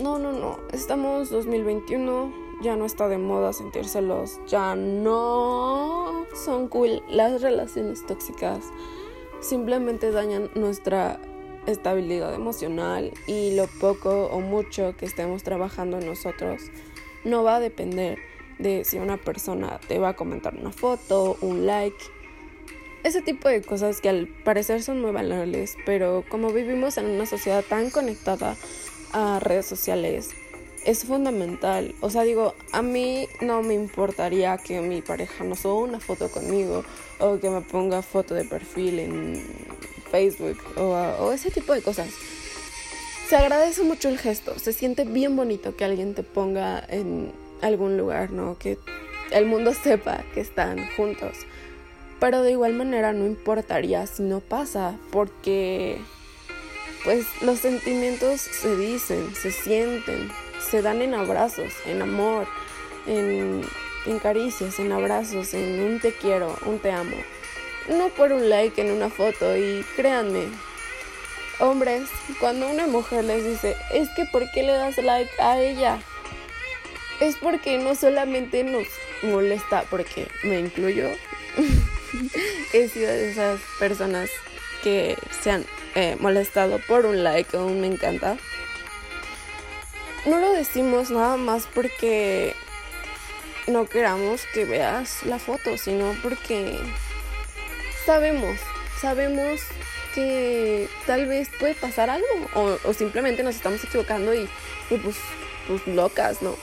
no, 0.00 0.18
no, 0.18 0.32
no. 0.32 0.58
Estamos 0.72 1.30
2021, 1.30 2.32
ya 2.62 2.76
no 2.76 2.84
está 2.84 3.08
de 3.08 3.18
moda 3.18 3.52
sentírselos, 3.52 4.38
ya 4.46 4.76
no 4.76 6.24
son 6.34 6.68
cool 6.68 7.02
las 7.08 7.42
relaciones 7.42 8.06
tóxicas. 8.06 8.64
Simplemente 9.40 10.12
dañan 10.12 10.50
nuestra 10.54 11.20
estabilidad 11.66 12.32
emocional 12.34 13.12
y 13.26 13.56
lo 13.56 13.66
poco 13.80 14.26
o 14.26 14.40
mucho 14.40 14.94
que 14.96 15.04
estemos 15.04 15.42
trabajando 15.42 16.00
nosotros 16.00 16.62
no 17.24 17.42
va 17.42 17.56
a 17.56 17.60
depender 17.60 18.18
de 18.58 18.84
si 18.84 18.98
una 18.98 19.16
persona 19.16 19.80
te 19.86 19.98
va 19.98 20.10
a 20.10 20.16
comentar 20.16 20.54
una 20.54 20.72
foto, 20.72 21.36
un 21.40 21.66
like, 21.66 21.96
ese 23.04 23.22
tipo 23.22 23.48
de 23.48 23.62
cosas 23.62 24.00
que 24.00 24.08
al 24.08 24.26
parecer 24.26 24.82
son 24.82 25.00
muy 25.00 25.12
banales, 25.12 25.76
pero 25.86 26.24
como 26.28 26.52
vivimos 26.52 26.98
en 26.98 27.06
una 27.06 27.26
sociedad 27.26 27.64
tan 27.64 27.90
conectada 27.90 28.56
a 29.12 29.38
redes 29.38 29.66
sociales, 29.66 30.30
es 30.84 31.04
fundamental. 31.04 31.94
O 32.00 32.10
sea, 32.10 32.22
digo, 32.22 32.54
a 32.72 32.82
mí 32.82 33.28
no 33.40 33.62
me 33.62 33.74
importaría 33.74 34.56
que 34.58 34.80
mi 34.80 35.02
pareja 35.02 35.44
no 35.44 35.54
suba 35.54 35.74
una 35.74 36.00
foto 36.00 36.30
conmigo 36.30 36.84
o 37.18 37.38
que 37.38 37.50
me 37.50 37.60
ponga 37.60 38.02
foto 38.02 38.34
de 38.34 38.44
perfil 38.44 39.00
en 39.00 39.42
Facebook 40.10 40.58
o, 40.76 40.92
o 41.20 41.32
ese 41.32 41.50
tipo 41.50 41.74
de 41.74 41.82
cosas. 41.82 42.08
Se 43.28 43.36
agradece 43.36 43.82
mucho 43.82 44.08
el 44.08 44.18
gesto, 44.18 44.58
se 44.58 44.72
siente 44.72 45.04
bien 45.04 45.34
bonito 45.34 45.76
que 45.76 45.84
alguien 45.84 46.14
te 46.14 46.22
ponga 46.22 46.84
en 46.88 47.32
algún 47.62 47.96
lugar, 47.96 48.30
¿no? 48.30 48.58
Que 48.58 48.78
el 49.30 49.46
mundo 49.46 49.72
sepa 49.74 50.24
que 50.34 50.40
están 50.40 50.88
juntos. 50.96 51.46
Pero 52.20 52.42
de 52.42 52.52
igual 52.52 52.74
manera 52.74 53.12
no 53.12 53.26
importaría 53.26 54.06
si 54.06 54.22
no 54.22 54.40
pasa, 54.40 54.96
porque 55.10 55.98
pues 57.04 57.26
los 57.42 57.60
sentimientos 57.60 58.40
se 58.40 58.76
dicen, 58.76 59.34
se 59.34 59.52
sienten, 59.52 60.30
se 60.58 60.82
dan 60.82 61.02
en 61.02 61.14
abrazos, 61.14 61.72
en 61.86 62.02
amor, 62.02 62.46
en, 63.06 63.62
en 64.06 64.18
caricias, 64.18 64.78
en 64.78 64.92
abrazos, 64.92 65.54
en 65.54 65.80
un 65.80 66.00
te 66.00 66.12
quiero, 66.12 66.56
un 66.64 66.78
te 66.78 66.90
amo. 66.90 67.16
No 67.88 68.08
por 68.08 68.32
un 68.32 68.48
like 68.48 68.80
en 68.80 68.90
una 68.90 69.10
foto 69.10 69.56
y 69.56 69.84
créanme, 69.94 70.46
hombres, 71.60 72.08
cuando 72.40 72.68
una 72.68 72.86
mujer 72.86 73.24
les 73.24 73.44
dice, 73.44 73.76
es 73.92 74.08
que 74.16 74.24
¿por 74.24 74.50
qué 74.50 74.62
le 74.62 74.72
das 74.72 74.98
like 74.98 75.30
a 75.40 75.60
ella? 75.60 76.00
Es 77.20 77.36
porque 77.36 77.78
no 77.78 77.94
solamente 77.94 78.64
nos 78.64 78.86
molesta, 79.22 79.84
porque 79.90 80.28
me 80.42 80.60
incluyo, 80.60 81.10
he 82.72 82.88
sido 82.88 83.10
de 83.10 83.30
esas 83.30 83.60
personas 83.78 84.30
que 84.82 85.16
se 85.42 85.50
han 85.50 85.64
eh, 85.94 86.16
molestado 86.20 86.78
por 86.86 87.06
un 87.06 87.24
like 87.24 87.56
o 87.56 87.66
un 87.66 87.80
me 87.80 87.86
encanta. 87.86 88.36
No 90.26 90.38
lo 90.38 90.52
decimos 90.52 91.10
nada 91.10 91.36
más 91.36 91.68
porque 91.72 92.54
no 93.66 93.86
queramos 93.86 94.42
que 94.52 94.64
veas 94.64 95.24
la 95.24 95.38
foto, 95.38 95.78
sino 95.78 96.14
porque 96.22 96.78
sabemos, 98.04 98.58
sabemos 99.00 99.60
que 100.14 100.88
tal 101.06 101.26
vez 101.26 101.48
puede 101.60 101.74
pasar 101.74 102.10
algo 102.10 102.26
o, 102.54 102.92
simplemente 102.92 103.42
nos 103.42 103.56
estamos 103.56 103.82
equivocando 103.84 104.34
y, 104.34 104.48
y 104.90 104.96
pues, 104.98 105.16
pues 105.66 105.86
locas, 105.86 106.42
¿no? 106.42 106.56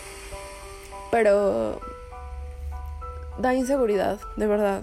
Pero 1.13 1.79
da 3.37 3.53
inseguridad, 3.53 4.19
de 4.35 4.47
verdad. 4.47 4.81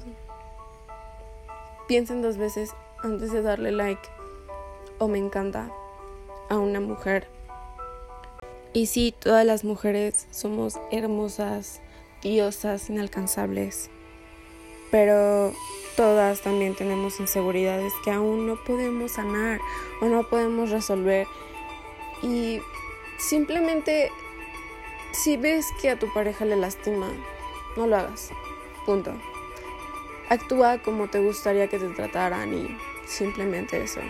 Piensen 1.89 2.23
dos 2.23 2.37
veces 2.37 2.71
antes 3.03 3.33
de 3.33 3.43
darle 3.43 3.73
like 3.73 4.09
o 4.99 5.09
me 5.09 5.19
encanta 5.19 5.73
a 6.49 6.57
una 6.57 6.79
mujer. 6.79 7.27
Y 8.73 8.87
sí, 8.87 9.13
todas 9.19 9.45
las 9.45 9.65
mujeres 9.65 10.29
somos 10.31 10.79
hermosas, 10.93 11.81
diosas, 12.23 12.89
inalcanzables. 12.91 13.91
Pero 14.93 15.53
todas 15.97 16.43
también 16.43 16.77
tenemos 16.77 17.19
inseguridades 17.19 17.93
que 18.05 18.13
aún 18.13 18.47
no 18.47 18.55
podemos 18.65 19.11
sanar 19.11 19.59
o 20.01 20.05
no 20.05 20.23
podemos 20.29 20.71
resolver. 20.71 21.27
Y 22.23 22.61
simplemente 23.19 24.13
si 25.13 25.37
ves 25.37 25.67
que 25.81 25.91
a 25.91 25.99
tu 25.99 26.13
pareja 26.13 26.45
le 26.45 26.57
lastima, 26.57 27.11
no 27.77 27.87
lo 27.87 27.97
hagas. 27.97 28.31
Punto. 28.87 29.13
Actúa 30.29 30.79
como 30.83 31.09
te 31.09 31.19
gustaría 31.19 31.69
que 31.69 31.79
te 31.79 31.89
trataran 31.89 32.55
y 32.55 32.77
simplemente 33.07 33.83
eso. 33.83 34.01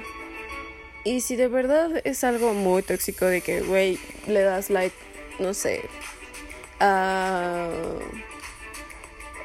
Y 1.04 1.22
si 1.22 1.36
de 1.36 1.48
verdad 1.48 2.02
es 2.04 2.24
algo 2.24 2.52
muy 2.52 2.82
tóxico 2.82 3.24
de 3.24 3.40
que, 3.40 3.62
güey, 3.62 3.98
le 4.26 4.42
das 4.42 4.68
like, 4.68 4.94
no 5.38 5.54
sé, 5.54 5.82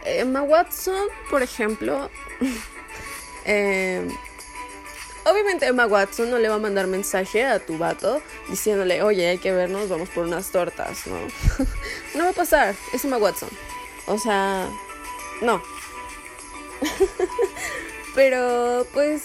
Emma 0.05 0.41
Watson, 0.41 1.07
por 1.29 1.41
ejemplo, 1.43 2.09
eh, 3.45 4.07
Obviamente 5.25 5.65
Emma 5.65 5.87
Watson 5.87 6.29
no 6.29 6.37
le 6.37 6.49
va 6.49 6.55
a 6.55 6.59
mandar 6.59 6.85
mensaje 6.85 7.43
a 7.43 7.57
tu 7.57 7.79
vato 7.79 8.21
diciéndole, 8.47 9.01
oye, 9.01 9.27
hay 9.27 9.37
que 9.39 9.51
vernos, 9.51 9.89
vamos 9.89 10.09
por 10.09 10.25
unas 10.25 10.51
tortas, 10.51 11.07
¿no? 11.07 11.17
no 12.15 12.25
va 12.25 12.29
a 12.29 12.33
pasar, 12.33 12.75
es 12.93 13.03
Emma 13.05 13.17
Watson. 13.17 13.49
O 14.05 14.19
sea, 14.19 14.69
no. 15.41 15.63
Pero 18.15 18.85
pues 18.93 19.23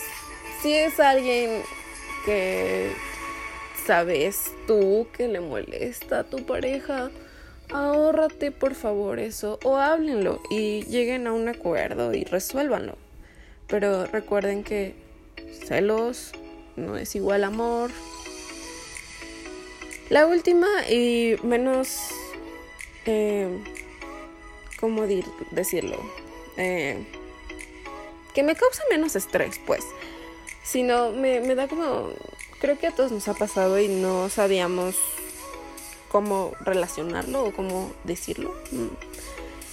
si 0.62 0.74
es 0.74 0.98
alguien 0.98 1.62
que 2.24 2.92
sabes 3.86 4.52
tú 4.66 5.06
que 5.12 5.28
le 5.28 5.40
molesta 5.40 6.20
a 6.20 6.24
tu 6.24 6.46
pareja, 6.46 7.10
ahórrate 7.70 8.52
por 8.52 8.74
favor 8.74 9.18
eso 9.18 9.58
o 9.64 9.76
háblenlo 9.76 10.40
y 10.48 10.82
lleguen 10.84 11.26
a 11.26 11.32
un 11.32 11.48
acuerdo 11.48 12.14
y 12.14 12.24
resuélvanlo. 12.24 12.96
Pero 13.66 14.06
recuerden 14.06 14.64
que 14.64 14.94
celos 15.66 16.32
no 16.76 16.96
es 16.96 17.14
igual 17.14 17.44
amor. 17.44 17.90
La 20.08 20.26
última 20.26 20.66
y 20.88 21.36
menos, 21.42 21.98
eh, 23.06 23.48
¿cómo 24.80 25.06
decirlo? 25.52 25.98
Eh, 26.56 27.04
que 28.34 28.42
me 28.42 28.56
causa 28.56 28.82
menos 28.90 29.14
estrés, 29.16 29.60
pues. 29.66 29.84
Sino 30.64 31.12
me, 31.12 31.40
me 31.40 31.54
da 31.54 31.68
como 31.68 32.12
creo 32.60 32.78
que 32.78 32.86
a 32.86 32.92
todos 32.92 33.10
nos 33.10 33.26
ha 33.28 33.34
pasado 33.34 33.80
y 33.80 33.88
no 33.88 34.28
sabíamos 34.28 34.96
cómo 36.10 36.52
relacionarlo 36.60 37.44
o 37.44 37.52
cómo 37.52 37.92
decirlo. 38.04 38.54
Mm. 38.72 38.86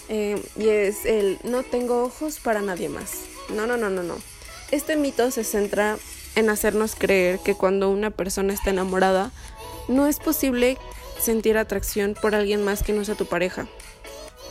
Eh, 0.10 0.42
y 0.56 0.70
es 0.70 1.06
el 1.06 1.38
no 1.44 1.64
tengo 1.64 2.04
ojos 2.04 2.40
para 2.40 2.62
nadie 2.62 2.90
más. 2.90 3.24
No, 3.50 3.68
no, 3.68 3.76
no, 3.76 3.90
no, 3.90 4.04
no. 4.04 4.18
Este 4.72 4.96
mito 4.96 5.32
se 5.32 5.44
centra 5.44 5.98
en 6.36 6.50
hacernos 6.50 6.96
creer 6.96 7.40
que 7.40 7.56
cuando 7.56 7.90
una 7.90 8.12
persona 8.12 8.54
está 8.54 8.70
enamorada, 8.70 9.32
no 9.88 10.08
es 10.08 10.20
posible 10.20 10.78
sentir 11.20 11.58
atracción 11.58 12.16
por 12.22 12.36
alguien 12.36 12.64
más 12.64 12.84
que 12.84 12.94
no 12.94 13.06
sea 13.06 13.16
tu 13.16 13.26
pareja. 13.26 13.68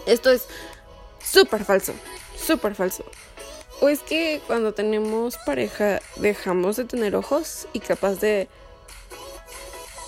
Esto 0.06 0.30
es 0.30 0.46
súper 1.22 1.64
falso, 1.64 1.92
súper 2.36 2.74
falso. 2.74 3.04
O 3.80 3.88
es 3.88 4.00
que 4.00 4.40
cuando 4.46 4.72
tenemos 4.72 5.36
pareja 5.44 6.00
dejamos 6.16 6.76
de 6.76 6.86
tener 6.86 7.14
ojos 7.14 7.68
y 7.74 7.80
capaz 7.80 8.14
de 8.14 8.48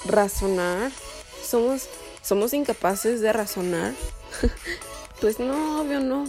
razonar. 0.07 0.91
Somos, 1.45 1.88
somos 2.23 2.55
incapaces 2.55 3.21
de 3.21 3.33
razonar. 3.33 3.93
pues 5.21 5.38
no, 5.38 5.83
obvio 5.83 6.00
no. 6.00 6.25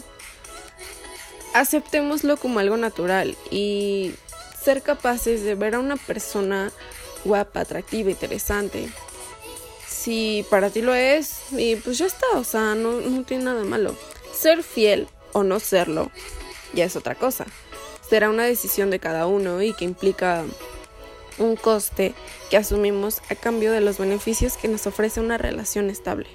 Aceptémoslo 1.54 2.38
como 2.38 2.60
algo 2.60 2.78
natural 2.78 3.36
y 3.50 4.14
ser 4.62 4.82
capaces 4.82 5.44
de 5.44 5.56
ver 5.56 5.76
a 5.76 5.80
una 5.80 5.96
persona 5.96 6.72
guapa, 7.26 7.62
atractiva, 7.62 8.12
interesante. 8.12 8.90
Si 9.88 10.46
para 10.50 10.70
ti 10.70 10.82
lo 10.82 10.94
es, 10.94 11.42
y 11.52 11.76
pues 11.76 11.98
ya 11.98 12.06
está, 12.06 12.28
o 12.36 12.44
sea, 12.44 12.76
no, 12.76 13.02
no 13.02 13.24
tiene 13.24 13.46
nada 13.46 13.64
malo. 13.64 13.96
Ser 14.34 14.64
fiel 14.64 15.08
o 15.34 15.44
no 15.44 15.60
serlo 15.60 16.12
ya 16.74 16.86
es 16.86 16.96
otra 16.96 17.16
cosa. 17.16 17.46
Será 18.08 18.30
una 18.30 18.44
decisión 18.44 18.90
de 18.90 19.00
cada 19.00 19.28
uno 19.28 19.62
y 19.62 19.74
que 19.74 19.86
implica 19.86 20.44
un 21.38 21.56
coste 21.56 22.14
que 22.50 22.58
asumimos 22.58 23.22
a 23.30 23.36
cambio 23.36 23.72
de 23.72 23.82
los 23.82 23.98
beneficios 23.98 24.58
que 24.58 24.68
nos 24.68 24.88
ofrece 24.88 25.20
una 25.20 25.38
relación 25.38 25.90
estable. 25.90 26.28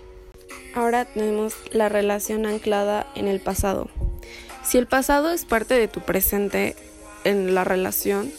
Ahora 0.75 1.05
tenemos 1.05 1.55
la 1.71 1.89
relación 1.89 2.47
anclada 2.47 3.07
en 3.15 3.29
el 3.29 3.41
pasado. 3.41 3.89
Si 4.65 4.79
el 4.79 4.87
pasado 4.87 5.31
es 5.31 5.45
parte 5.45 5.75
de 5.75 5.89
tu 5.89 6.01
presente 6.01 6.75
en 7.25 7.55
la 7.55 7.65
relación, 7.65 8.33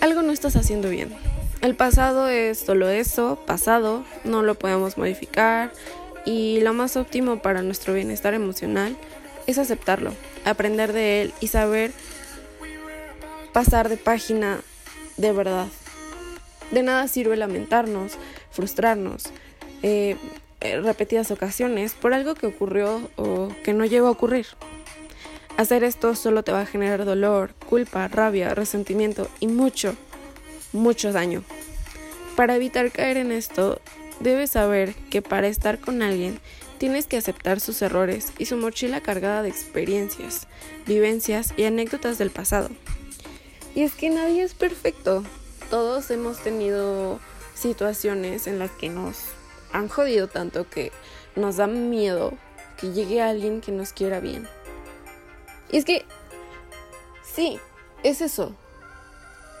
algo 0.00 0.22
no 0.22 0.32
estás 0.32 0.56
haciendo 0.56 0.88
bien. 0.88 1.14
El 1.62 1.74
pasado 1.74 2.28
es 2.28 2.58
solo 2.58 2.88
eso, 2.88 3.42
pasado, 3.46 4.04
no 4.24 4.42
lo 4.42 4.54
podemos 4.54 4.96
modificar 4.96 5.72
y 6.24 6.60
lo 6.60 6.72
más 6.72 6.96
óptimo 6.96 7.40
para 7.40 7.62
nuestro 7.62 7.94
bienestar 7.94 8.34
emocional 8.34 8.96
es 9.46 9.58
aceptarlo, 9.58 10.14
aprender 10.44 10.92
de 10.92 11.22
él 11.22 11.34
y 11.40 11.48
saber 11.48 11.92
pasar 13.52 13.88
de 13.88 13.96
página 13.96 14.60
de 15.16 15.32
verdad. 15.32 15.66
De 16.70 16.82
nada 16.82 17.08
sirve 17.08 17.36
lamentarnos, 17.36 18.12
frustrarnos 18.50 19.24
eh, 19.82 20.16
repetidas 20.60 21.30
ocasiones 21.30 21.94
por 21.94 22.14
algo 22.14 22.34
que 22.34 22.46
ocurrió 22.46 23.08
o 23.16 23.48
que 23.64 23.72
no 23.72 23.84
llegó 23.84 24.08
a 24.08 24.12
ocurrir. 24.12 24.46
Hacer 25.56 25.84
esto 25.84 26.14
solo 26.14 26.42
te 26.42 26.52
va 26.52 26.62
a 26.62 26.66
generar 26.66 27.04
dolor, 27.04 27.54
culpa, 27.68 28.08
rabia, 28.08 28.54
resentimiento 28.54 29.28
y 29.40 29.46
mucho, 29.46 29.94
mucho 30.72 31.12
daño. 31.12 31.42
Para 32.36 32.56
evitar 32.56 32.90
caer 32.90 33.16
en 33.16 33.32
esto, 33.32 33.80
debes 34.20 34.50
saber 34.50 34.94
que 35.10 35.22
para 35.22 35.48
estar 35.48 35.80
con 35.80 36.02
alguien 36.02 36.40
Tienes 36.80 37.04
que 37.04 37.18
aceptar 37.18 37.60
sus 37.60 37.82
errores 37.82 38.32
y 38.38 38.46
su 38.46 38.56
mochila 38.56 39.02
cargada 39.02 39.42
de 39.42 39.50
experiencias, 39.50 40.46
vivencias 40.86 41.52
y 41.58 41.64
anécdotas 41.64 42.16
del 42.16 42.30
pasado. 42.30 42.70
Y 43.74 43.82
es 43.82 43.92
que 43.92 44.08
nadie 44.08 44.42
es 44.42 44.54
perfecto. 44.54 45.22
Todos 45.68 46.10
hemos 46.10 46.38
tenido 46.42 47.20
situaciones 47.52 48.46
en 48.46 48.58
las 48.58 48.70
que 48.70 48.88
nos 48.88 49.24
han 49.72 49.88
jodido 49.88 50.28
tanto 50.28 50.68
que 50.68 50.92
nos 51.36 51.56
da 51.56 51.66
miedo 51.66 52.32
que 52.78 52.92
llegue 52.92 53.20
alguien 53.20 53.60
que 53.60 53.72
nos 53.72 53.92
quiera 53.92 54.20
bien. 54.20 54.48
Y 55.70 55.76
es 55.76 55.84
que, 55.84 56.04
sí, 57.22 57.58
es 58.02 58.20
eso. 58.20 58.54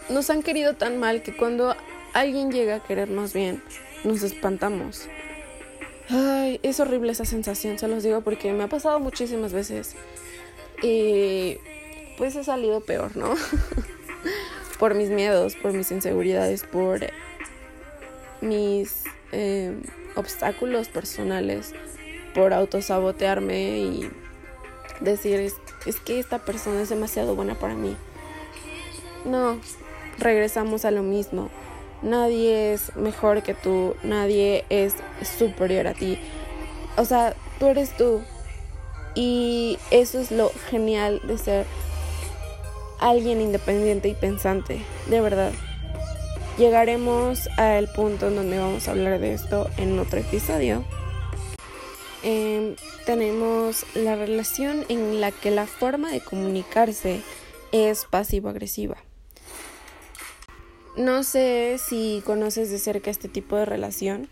Nos 0.08 0.30
han 0.30 0.42
querido 0.42 0.74
tan 0.74 0.98
mal 0.98 1.22
que 1.22 1.36
cuando 1.36 1.76
alguien 2.14 2.50
llega 2.50 2.76
a 2.76 2.80
querernos 2.82 3.32
bien, 3.32 3.62
nos 4.04 4.22
espantamos. 4.22 5.08
Ay, 6.08 6.58
es 6.62 6.80
horrible 6.80 7.12
esa 7.12 7.24
sensación, 7.24 7.78
se 7.78 7.86
los 7.86 8.02
digo 8.02 8.22
porque 8.22 8.52
me 8.52 8.64
ha 8.64 8.68
pasado 8.68 8.98
muchísimas 8.98 9.52
veces. 9.52 9.94
Y 10.82 11.58
pues 12.18 12.34
he 12.34 12.42
salido 12.42 12.80
peor, 12.80 13.16
¿no? 13.16 13.34
por 14.80 14.94
mis 14.94 15.10
miedos, 15.10 15.54
por 15.56 15.72
mis 15.72 15.90
inseguridades, 15.92 16.64
por 16.64 17.00
mis 18.40 19.04
em, 19.30 19.82
obstáculos 20.20 20.88
personales, 20.88 21.72
por 22.34 22.52
autosabotearme 22.52 23.78
y 23.78 24.10
decir, 25.00 25.40
es, 25.40 25.54
que 26.04 26.20
esta 26.20 26.38
persona 26.38 26.82
es 26.82 26.88
demasiado 26.88 27.34
buena 27.34 27.56
para 27.56 27.74
mí. 27.74 27.96
No, 29.24 29.58
regresamos 30.18 30.84
a 30.84 30.90
lo 30.90 31.02
mismo 31.02 31.50
nadie 32.02 32.72
es 32.72 32.94
mejor 32.96 33.42
que 33.42 33.54
tú, 33.54 33.94
nadie 34.02 34.64
es 34.70 34.94
superior 35.38 35.86
a 35.86 35.94
ti. 35.94 36.18
O 36.96 37.04
sea, 37.04 37.34
tú 37.58 37.66
eres 37.66 37.96
tú. 37.96 38.22
Y 39.14 39.78
eso 39.90 40.20
es 40.20 40.30
lo 40.30 40.52
genial 40.68 41.20
de 41.24 41.36
ser 41.36 41.66
alguien 43.00 43.40
independiente 43.40 44.08
y 44.08 44.14
pensante, 44.14 44.82
de 45.08 45.20
verdad. 45.20 45.52
Llegaremos 46.60 47.48
al 47.56 47.90
punto 47.90 48.28
en 48.28 48.36
donde 48.36 48.58
vamos 48.58 48.86
a 48.86 48.90
hablar 48.90 49.18
de 49.18 49.32
esto 49.32 49.70
en 49.78 49.98
otro 49.98 50.20
episodio. 50.20 50.84
Em, 52.22 52.76
tenemos 53.06 53.86
la 53.94 54.14
relación 54.14 54.84
en 54.90 55.22
la 55.22 55.32
que 55.32 55.50
la 55.50 55.66
forma 55.66 56.12
de 56.12 56.20
comunicarse 56.20 57.22
es 57.72 58.04
pasivo-agresiva. 58.04 58.98
No 60.98 61.22
sé 61.22 61.78
si 61.78 62.22
conoces 62.26 62.70
de 62.70 62.78
cerca 62.78 63.10
este 63.10 63.30
tipo 63.30 63.56
de 63.56 63.64
relación, 63.64 64.28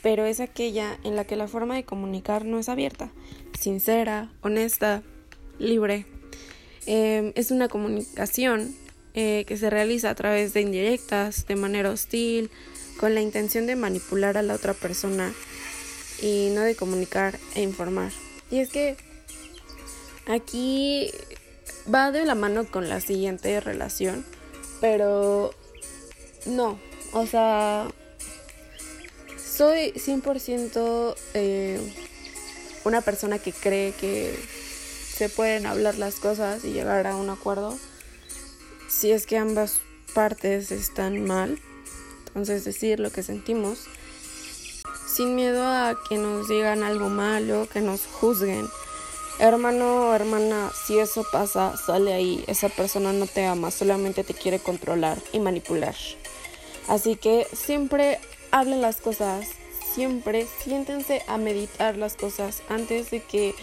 pero 0.00 0.26
es 0.26 0.38
aquella 0.38 0.96
en 1.02 1.16
la 1.16 1.24
que 1.24 1.34
la 1.34 1.48
forma 1.48 1.74
de 1.74 1.82
comunicar 1.82 2.44
no 2.44 2.60
es 2.60 2.68
abierta, 2.68 3.10
sincera, 3.58 4.30
honesta, 4.42 5.02
libre. 5.58 6.06
Em, 6.86 7.32
es 7.34 7.50
una 7.50 7.66
comunicación 7.66 8.76
eh, 9.14 9.44
que 9.46 9.56
se 9.56 9.70
realiza 9.70 10.10
a 10.10 10.14
través 10.14 10.52
de 10.54 10.60
indirectas, 10.60 11.46
de 11.46 11.56
manera 11.56 11.90
hostil, 11.90 12.50
con 12.98 13.14
la 13.14 13.20
intención 13.20 13.66
de 13.66 13.76
manipular 13.76 14.36
a 14.36 14.42
la 14.42 14.54
otra 14.54 14.74
persona 14.74 15.32
y 16.20 16.50
no 16.52 16.62
de 16.62 16.74
comunicar 16.74 17.38
e 17.54 17.62
informar. 17.62 18.12
Y 18.50 18.58
es 18.58 18.70
que 18.70 18.96
aquí 20.26 21.10
va 21.92 22.10
de 22.10 22.24
la 22.24 22.34
mano 22.34 22.66
con 22.70 22.88
la 22.88 23.00
siguiente 23.00 23.60
relación, 23.60 24.24
pero 24.80 25.54
no, 26.46 26.78
o 27.12 27.26
sea, 27.26 27.88
soy 29.36 29.92
100% 29.92 31.14
eh, 31.34 31.80
una 32.84 33.00
persona 33.00 33.38
que 33.38 33.52
cree 33.52 33.92
que 33.92 34.34
se 35.14 35.28
pueden 35.28 35.66
hablar 35.66 35.96
las 35.96 36.16
cosas 36.16 36.64
y 36.64 36.72
llegar 36.72 37.06
a 37.06 37.16
un 37.16 37.30
acuerdo 37.30 37.78
si 38.94 39.10
es 39.12 39.26
que 39.26 39.36
ambas 39.36 39.80
partes 40.14 40.70
están 40.70 41.26
mal. 41.26 41.58
Entonces 42.28 42.64
decir 42.64 43.00
lo 43.00 43.10
que 43.10 43.22
sentimos 43.22 43.86
sin 45.06 45.36
miedo 45.36 45.64
a 45.64 45.96
que 46.08 46.16
nos 46.16 46.48
digan 46.48 46.82
algo 46.82 47.08
malo, 47.08 47.68
que 47.72 47.80
nos 47.80 48.06
juzguen. 48.06 48.68
Hermano 49.38 50.08
o 50.08 50.14
hermana, 50.14 50.70
si 50.86 50.98
eso 50.98 51.24
pasa, 51.30 51.76
sale 51.76 52.12
ahí. 52.12 52.44
Esa 52.46 52.68
persona 52.68 53.12
no 53.12 53.26
te 53.26 53.44
ama, 53.44 53.70
solamente 53.70 54.24
te 54.24 54.34
quiere 54.34 54.58
controlar 54.58 55.18
y 55.32 55.38
manipular. 55.38 55.94
Así 56.88 57.16
que 57.16 57.46
siempre 57.52 58.18
hablen 58.50 58.80
las 58.80 58.96
cosas, 58.96 59.46
siempre 59.94 60.46
siéntense 60.62 61.22
a 61.28 61.36
meditar 61.36 61.96
las 61.96 62.14
cosas 62.14 62.62
antes 62.68 63.10
de 63.10 63.20
que 63.20 63.54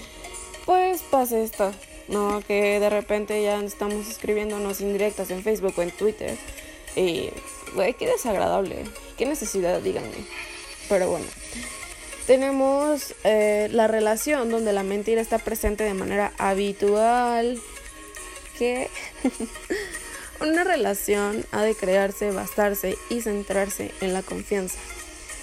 pues 0.65 1.01
pase 1.01 1.43
esto. 1.43 1.73
No, 2.12 2.43
que 2.45 2.80
de 2.80 2.89
repente 2.89 3.41
ya 3.41 3.60
estamos 3.62 4.08
escribiéndonos 4.08 4.82
indirectas 4.82 5.32
en 5.32 5.43
Facebook 5.43 5.74
o 5.78 5.82
en 5.82 5.91
Twitter. 5.91 6.38
Y, 6.95 7.30
güey, 7.74 7.93
qué 7.93 8.06
desagradable. 8.06 8.84
Qué 9.17 9.26
necesidad, 9.26 9.82
díganme. 9.82 10.26
Pero 10.89 11.10
bueno. 11.10 11.26
Tenemos 12.28 13.15
eh, 13.24 13.69
la 13.71 13.88
relación 13.88 14.50
donde 14.50 14.74
la 14.74 14.84
mentira 14.84 15.21
está 15.21 15.39
presente 15.39 15.84
de 15.86 15.93
manera 15.93 16.34
habitual. 16.38 17.60
Que 18.60 18.89
Una 20.41 20.63
relación 20.63 21.45
ha 21.52 21.62
de 21.62 21.76
crearse, 21.76 22.32
bastarse 22.32 22.97
y 23.10 23.21
centrarse 23.21 23.91
en 24.02 24.12
la 24.12 24.24
confianza. 24.24 24.80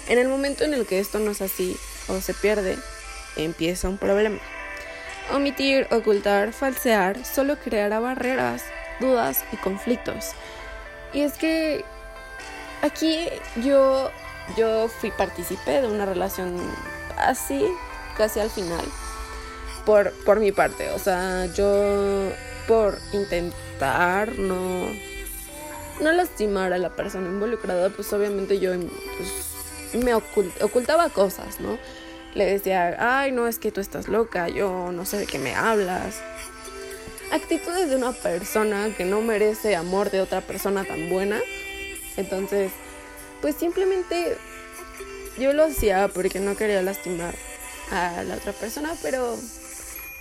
En 0.09 0.19
el 0.19 0.27
momento 0.27 0.65
en 0.65 0.73
el 0.73 0.85
que 0.85 0.99
esto 0.99 1.19
no 1.19 1.31
es 1.31 1.41
así 1.41 1.77
o 2.09 2.19
se 2.19 2.33
pierde, 2.33 2.77
empieza 3.37 3.87
un 3.87 3.97
problema. 3.97 4.39
Omitir, 5.31 5.87
ocultar, 5.91 6.53
falsear 6.53 7.23
solo 7.23 7.57
creará 7.57 7.99
barreras, 7.99 8.63
dudas 8.99 9.45
y 9.51 9.57
conflictos. 9.57 10.31
Y 11.13 11.21
es 11.21 11.33
que 11.33 11.85
aquí 12.81 13.27
yo, 13.63 14.09
yo 14.57 14.87
fui 14.87 15.11
participé 15.11 15.81
de 15.81 15.87
una 15.87 16.05
relación 16.05 16.57
así, 17.17 17.63
casi 18.17 18.39
al 18.39 18.49
final, 18.49 18.83
por, 19.85 20.11
por 20.25 20.39
mi 20.39 20.51
parte. 20.51 20.89
O 20.91 20.99
sea, 20.99 21.45
yo 21.45 22.31
por 22.67 22.97
intentar 23.13 24.37
no, 24.37 24.87
no 26.01 26.11
lastimar 26.11 26.73
a 26.73 26.77
la 26.77 26.89
persona 26.89 27.27
involucrada, 27.27 27.89
pues 27.89 28.11
obviamente 28.13 28.59
yo 28.59 28.71
pues, 28.73 30.03
me 30.03 30.13
ocultaba 30.13 31.09
cosas, 31.09 31.59
¿no? 31.59 31.77
Le 32.35 32.45
decía, 32.45 32.95
ay, 32.99 33.31
no, 33.31 33.47
es 33.47 33.59
que 33.59 33.71
tú 33.71 33.81
estás 33.81 34.07
loca, 34.07 34.49
yo 34.49 34.91
no 34.91 35.05
sé 35.05 35.17
de 35.17 35.25
qué 35.25 35.39
me 35.39 35.55
hablas. 35.55 36.19
Actitudes 37.31 37.89
de 37.89 37.95
una 37.95 38.11
persona 38.11 38.93
que 38.95 39.05
no 39.05 39.21
merece 39.21 39.75
amor 39.75 40.11
de 40.11 40.21
otra 40.21 40.41
persona 40.41 40.83
tan 40.83 41.09
buena. 41.09 41.39
Entonces, 42.17 42.71
pues 43.41 43.55
simplemente 43.55 44.35
yo 45.37 45.53
lo 45.53 45.63
hacía 45.63 46.07
porque 46.07 46.39
no 46.39 46.55
quería 46.55 46.81
lastimar 46.81 47.33
a 47.91 48.23
la 48.23 48.35
otra 48.35 48.51
persona, 48.53 48.93
pero 49.01 49.37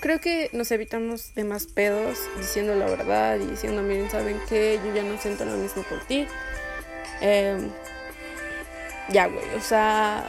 creo 0.01 0.21
que 0.21 0.49
nos 0.53 0.71
evitamos 0.71 1.35
de 1.35 1.44
más 1.44 1.66
pedos 1.66 2.18
diciendo 2.38 2.75
la 2.75 2.87
verdad 2.87 3.37
y 3.37 3.47
diciendo, 3.47 3.83
miren, 3.83 4.11
¿saben 4.11 4.40
qué? 4.49 4.81
Yo 4.85 4.94
ya 4.94 5.03
no 5.03 5.18
siento 5.18 5.44
lo 5.44 5.57
mismo 5.57 5.83
por 5.83 6.01
ti. 6.07 6.27
Em, 7.21 7.71
ya, 9.11 9.27
güey, 9.27 9.44
o 9.57 9.61
sea, 9.61 10.29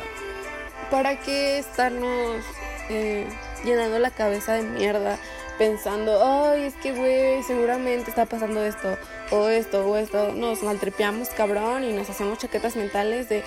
¿para 0.89 1.19
qué 1.19 1.59
estarnos 1.59 2.43
eh, 2.89 3.27
llenando 3.63 3.99
la 3.99 4.11
cabeza 4.11 4.53
de 4.53 4.63
mierda? 4.63 5.17
Pensando, 5.57 6.23
ay, 6.23 6.63
es 6.63 6.75
que, 6.75 6.93
güey, 6.93 7.43
seguramente 7.43 8.09
está 8.09 8.25
pasando 8.25 8.63
esto, 8.63 8.97
o 9.31 9.49
esto, 9.49 9.85
o 9.85 9.97
esto. 9.97 10.31
Nos 10.31 10.63
maltripeamos, 10.63 11.29
cabrón, 11.29 11.83
y 11.83 11.91
nos 11.91 12.09
hacemos 12.09 12.37
chaquetas 12.37 12.77
mentales 12.77 13.27
de, 13.27 13.43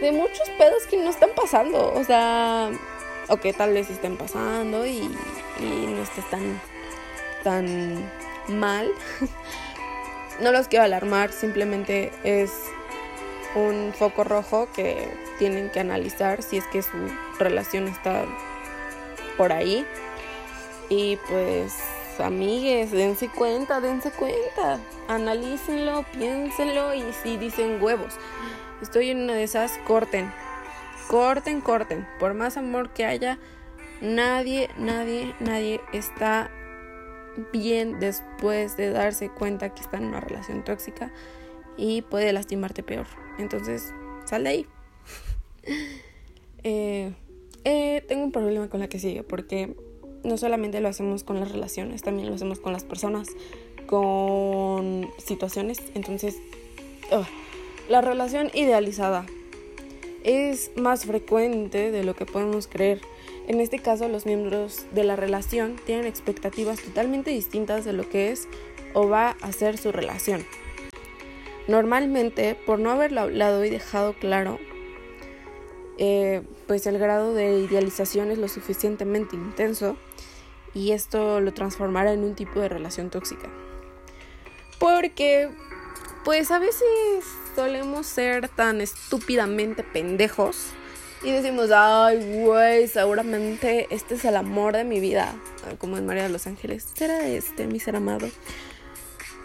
de 0.00 0.12
muchos 0.12 0.48
pedos 0.58 0.86
que 0.90 0.96
no 0.96 1.08
están 1.08 1.30
pasando. 1.36 1.92
O 1.94 2.02
sea, 2.02 2.70
o 3.28 3.36
que 3.36 3.52
tal 3.52 3.72
vez 3.74 3.88
estén 3.90 4.16
pasando 4.16 4.86
y, 4.86 5.08
y 5.60 5.86
no 5.86 6.02
estés 6.02 6.24
tan 7.44 8.10
mal. 8.48 8.90
no 10.40 10.52
los 10.52 10.68
quiero 10.68 10.84
alarmar, 10.84 11.32
simplemente 11.32 12.12
es 12.24 12.50
un 13.56 13.92
foco 13.94 14.22
rojo 14.22 14.68
que 14.74 15.08
tienen 15.38 15.70
que 15.70 15.80
analizar 15.80 16.42
si 16.42 16.58
es 16.58 16.66
que 16.66 16.82
su 16.82 16.96
relación 17.38 17.88
está 17.88 18.24
por 19.36 19.52
ahí. 19.52 19.86
Y 20.88 21.18
pues, 21.28 21.74
amigues, 22.20 22.92
dense 22.92 23.28
cuenta, 23.28 23.80
dense 23.80 24.10
cuenta. 24.10 24.78
Analícenlo, 25.08 26.04
piénsenlo 26.12 26.94
y 26.94 27.04
si 27.22 27.38
dicen 27.38 27.82
huevos. 27.82 28.14
Estoy 28.82 29.10
en 29.10 29.22
una 29.22 29.34
de 29.34 29.44
esas, 29.44 29.78
corten. 29.86 30.30
Corten, 31.08 31.60
corten. 31.60 32.06
Por 32.18 32.34
más 32.34 32.58
amor 32.58 32.90
que 32.90 33.06
haya, 33.06 33.38
nadie, 34.02 34.68
nadie, 34.76 35.34
nadie 35.40 35.80
está 35.92 36.50
bien 37.52 38.00
después 38.00 38.76
de 38.76 38.90
darse 38.90 39.30
cuenta 39.30 39.74
que 39.74 39.80
está 39.80 39.96
en 39.96 40.06
una 40.06 40.20
relación 40.20 40.62
tóxica 40.62 41.10
y 41.76 42.02
puede 42.02 42.32
lastimarte 42.32 42.82
peor. 42.82 43.06
Entonces, 43.38 43.92
sal 44.24 44.44
de 44.44 44.50
ahí. 44.50 44.66
Eh, 46.68 47.12
eh, 47.62 48.04
tengo 48.08 48.24
un 48.24 48.32
problema 48.32 48.68
con 48.68 48.80
la 48.80 48.88
que 48.88 48.98
sigue 48.98 49.22
porque 49.22 49.76
no 50.24 50.36
solamente 50.36 50.80
lo 50.80 50.88
hacemos 50.88 51.22
con 51.22 51.38
las 51.38 51.52
relaciones, 51.52 52.02
también 52.02 52.28
lo 52.28 52.34
hacemos 52.34 52.58
con 52.58 52.72
las 52.72 52.82
personas, 52.82 53.28
con 53.86 55.08
situaciones. 55.18 55.80
Entonces, 55.94 56.38
la 57.88 58.00
relación 58.00 58.50
idealizada 58.52 59.26
es 60.24 60.72
más 60.74 61.06
frecuente 61.06 61.92
de 61.92 62.02
lo 62.02 62.16
que 62.16 62.26
podemos 62.26 62.66
creer. 62.66 63.00
En 63.46 63.60
este 63.60 63.78
caso, 63.78 64.08
los 64.08 64.26
miembros 64.26 64.86
de 64.92 65.04
la 65.04 65.14
relación 65.14 65.76
tienen 65.86 66.06
expectativas 66.06 66.80
totalmente 66.80 67.30
distintas 67.30 67.84
de 67.84 67.92
lo 67.92 68.08
que 68.08 68.32
es 68.32 68.48
o 68.92 69.08
va 69.08 69.36
a 69.40 69.52
ser 69.52 69.78
su 69.78 69.92
relación. 69.92 70.44
Normalmente, 71.68 72.54
por 72.54 72.78
no 72.78 72.90
haberlo 72.90 73.22
hablado 73.22 73.64
y 73.64 73.70
dejado 73.70 74.14
claro, 74.14 74.58
eh, 75.98 76.42
pues 76.66 76.86
el 76.86 76.98
grado 76.98 77.34
de 77.34 77.58
idealización 77.58 78.30
es 78.30 78.38
lo 78.38 78.48
suficientemente 78.48 79.34
intenso 79.34 79.96
y 80.74 80.92
esto 80.92 81.40
lo 81.40 81.54
transformará 81.54 82.12
en 82.12 82.22
un 82.22 82.34
tipo 82.34 82.60
de 82.60 82.68
relación 82.68 83.10
tóxica. 83.10 83.48
Porque, 84.78 85.48
pues 86.24 86.50
a 86.50 86.58
veces 86.58 86.84
solemos 87.54 88.06
ser 88.06 88.48
tan 88.48 88.80
estúpidamente 88.80 89.82
pendejos 89.82 90.72
y 91.22 91.32
decimos, 91.32 91.70
ay, 91.74 92.42
güey, 92.42 92.86
seguramente 92.88 93.86
este 93.90 94.16
es 94.16 94.24
el 94.26 94.36
amor 94.36 94.76
de 94.76 94.84
mi 94.84 95.00
vida, 95.00 95.34
como 95.78 95.96
en 95.96 96.04
María 96.04 96.24
de 96.24 96.28
los 96.28 96.46
Ángeles. 96.46 96.86
¿Será 96.94 97.26
este 97.26 97.66
mi 97.66 97.80
ser 97.80 97.96
amado? 97.96 98.28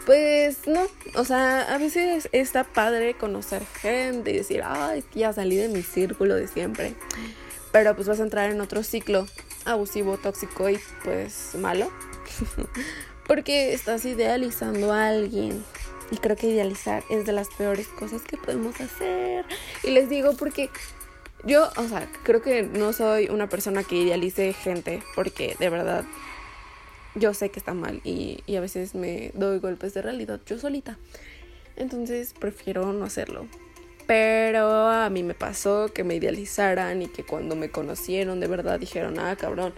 Pues 0.06 0.68
no, 0.68 0.82
o 1.16 1.26
sea, 1.26 1.74
a 1.74 1.78
veces 1.78 2.28
está 2.32 2.64
padre 2.64 3.14
conocer 3.14 3.64
gente 3.82 4.32
y 4.32 4.38
decir, 4.38 4.64
ay, 4.66 5.04
ya 5.14 5.32
salí 5.32 5.56
de 5.56 5.68
mi 5.68 5.84
círculo 5.84 6.36
de 6.36 6.48
siempre. 6.48 6.96
Pero 7.72 7.96
pues 7.96 8.08
vas 8.08 8.20
a 8.20 8.24
entrar 8.24 8.50
en 8.52 8.60
otro 8.62 8.84
ciclo 8.84 9.28
abusivo, 9.66 10.18
tóxico 10.18 10.70
y 10.70 10.80
pues 11.04 11.56
malo. 11.56 11.90
Porque 13.28 13.74
estás 13.74 14.04
idealizando 14.06 14.92
a 14.92 15.08
alguien. 15.08 15.64
Y 16.10 16.18
creo 16.18 16.36
que 16.36 16.48
idealizar 16.48 17.04
es 17.10 17.26
de 17.26 17.32
las 17.32 17.48
peores 17.50 17.88
cosas 17.88 18.24
que 18.24 18.36
podemos 18.36 18.82
hacer. 18.82 19.46
Y 19.84 19.92
les 19.92 20.10
digo 20.10 20.36
porque 20.36 20.70
yo, 21.46 21.70
o 21.78 21.88
sea, 21.88 22.06
creo 22.24 22.42
que 22.42 22.64
no 22.64 22.92
soy 22.92 23.30
una 23.30 23.48
persona 23.48 23.84
que 23.84 23.96
idealice 23.96 24.52
gente. 24.52 25.02
Porque 25.16 25.56
de 25.58 25.70
verdad 25.70 26.04
yo 27.16 27.34
sé 27.34 27.50
que 27.50 27.60
está 27.60 27.74
mal 27.74 28.02
y, 28.04 28.44
a 28.56 28.60
veces 28.60 28.96
me 28.96 29.32
doy 29.34 29.60
golpes 29.60 29.94
de 29.94 30.02
realidad 30.02 30.40
yo 30.46 30.58
solita. 30.58 30.98
Entonces 31.76 32.34
prefiero 32.38 32.92
no 32.94 33.06
hacerlo. 33.06 33.48
Pero 34.08 34.90
a 34.90 35.10
mí 35.10 35.24
me 35.24 35.34
pasó 35.34 35.92
que 35.94 36.04
me 36.04 36.16
idealizaran 36.16 37.02
y 37.02 37.08
que 37.08 37.24
cuando 37.24 37.56
me 37.56 37.70
conocieron 37.70 38.40
de 38.40 38.48
verdad 38.48 38.80
dijeron, 38.80 39.20
ah, 39.20 39.36
cabrón, 39.38 39.74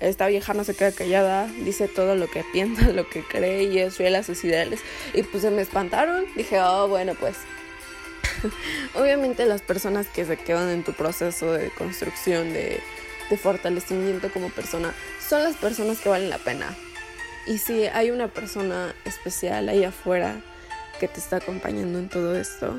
esta 0.00 0.26
vieja 0.26 0.54
no 0.54 0.64
se 0.64 0.74
queda 0.74 0.92
callada, 0.92 1.46
dice 1.64 1.88
todo 1.88 2.16
lo 2.16 2.28
que 2.28 2.44
piensa, 2.52 2.88
lo 2.92 3.08
que 3.08 3.22
cree 3.22 3.64
y 3.64 3.78
es 3.78 3.96
fiel 3.96 4.16
a 4.16 4.22
sus 4.22 4.44
ideales. 4.44 4.80
Y 5.14 5.22
pues 5.22 5.42
se 5.42 5.50
me 5.50 5.62
espantaron. 5.62 6.24
Dije, 6.36 6.60
oh, 6.60 6.88
bueno, 6.88 7.14
pues. 7.18 7.36
Obviamente 8.94 9.46
las 9.46 9.62
personas 9.62 10.08
que 10.08 10.24
se 10.24 10.36
quedan 10.36 10.68
en 10.68 10.84
tu 10.84 10.92
proceso 10.92 11.52
de 11.52 11.70
construcción, 11.70 12.52
de, 12.52 12.80
de 13.30 13.36
fortalecimiento 13.36 14.30
como 14.32 14.50
persona, 14.50 14.94
son 15.26 15.44
las 15.44 15.56
personas 15.56 15.98
que 15.98 16.08
valen 16.08 16.30
la 16.30 16.38
pena. 16.38 16.74
Y 17.46 17.58
si 17.58 17.86
hay 17.86 18.10
una 18.10 18.28
persona 18.28 18.94
especial 19.04 19.68
ahí 19.68 19.84
afuera 19.84 20.40
que 20.98 21.08
te 21.08 21.20
está 21.20 21.36
acompañando 21.36 21.98
en 21.98 22.08
todo 22.08 22.36
esto, 22.36 22.78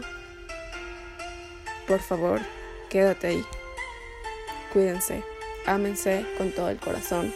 por 1.88 2.02
favor, 2.02 2.42
quédate 2.90 3.28
ahí. 3.28 3.46
Cuídense, 4.74 5.24
ámense 5.66 6.26
con 6.38 6.52
todo 6.52 6.70
el 6.70 6.78
corazón. 6.78 7.34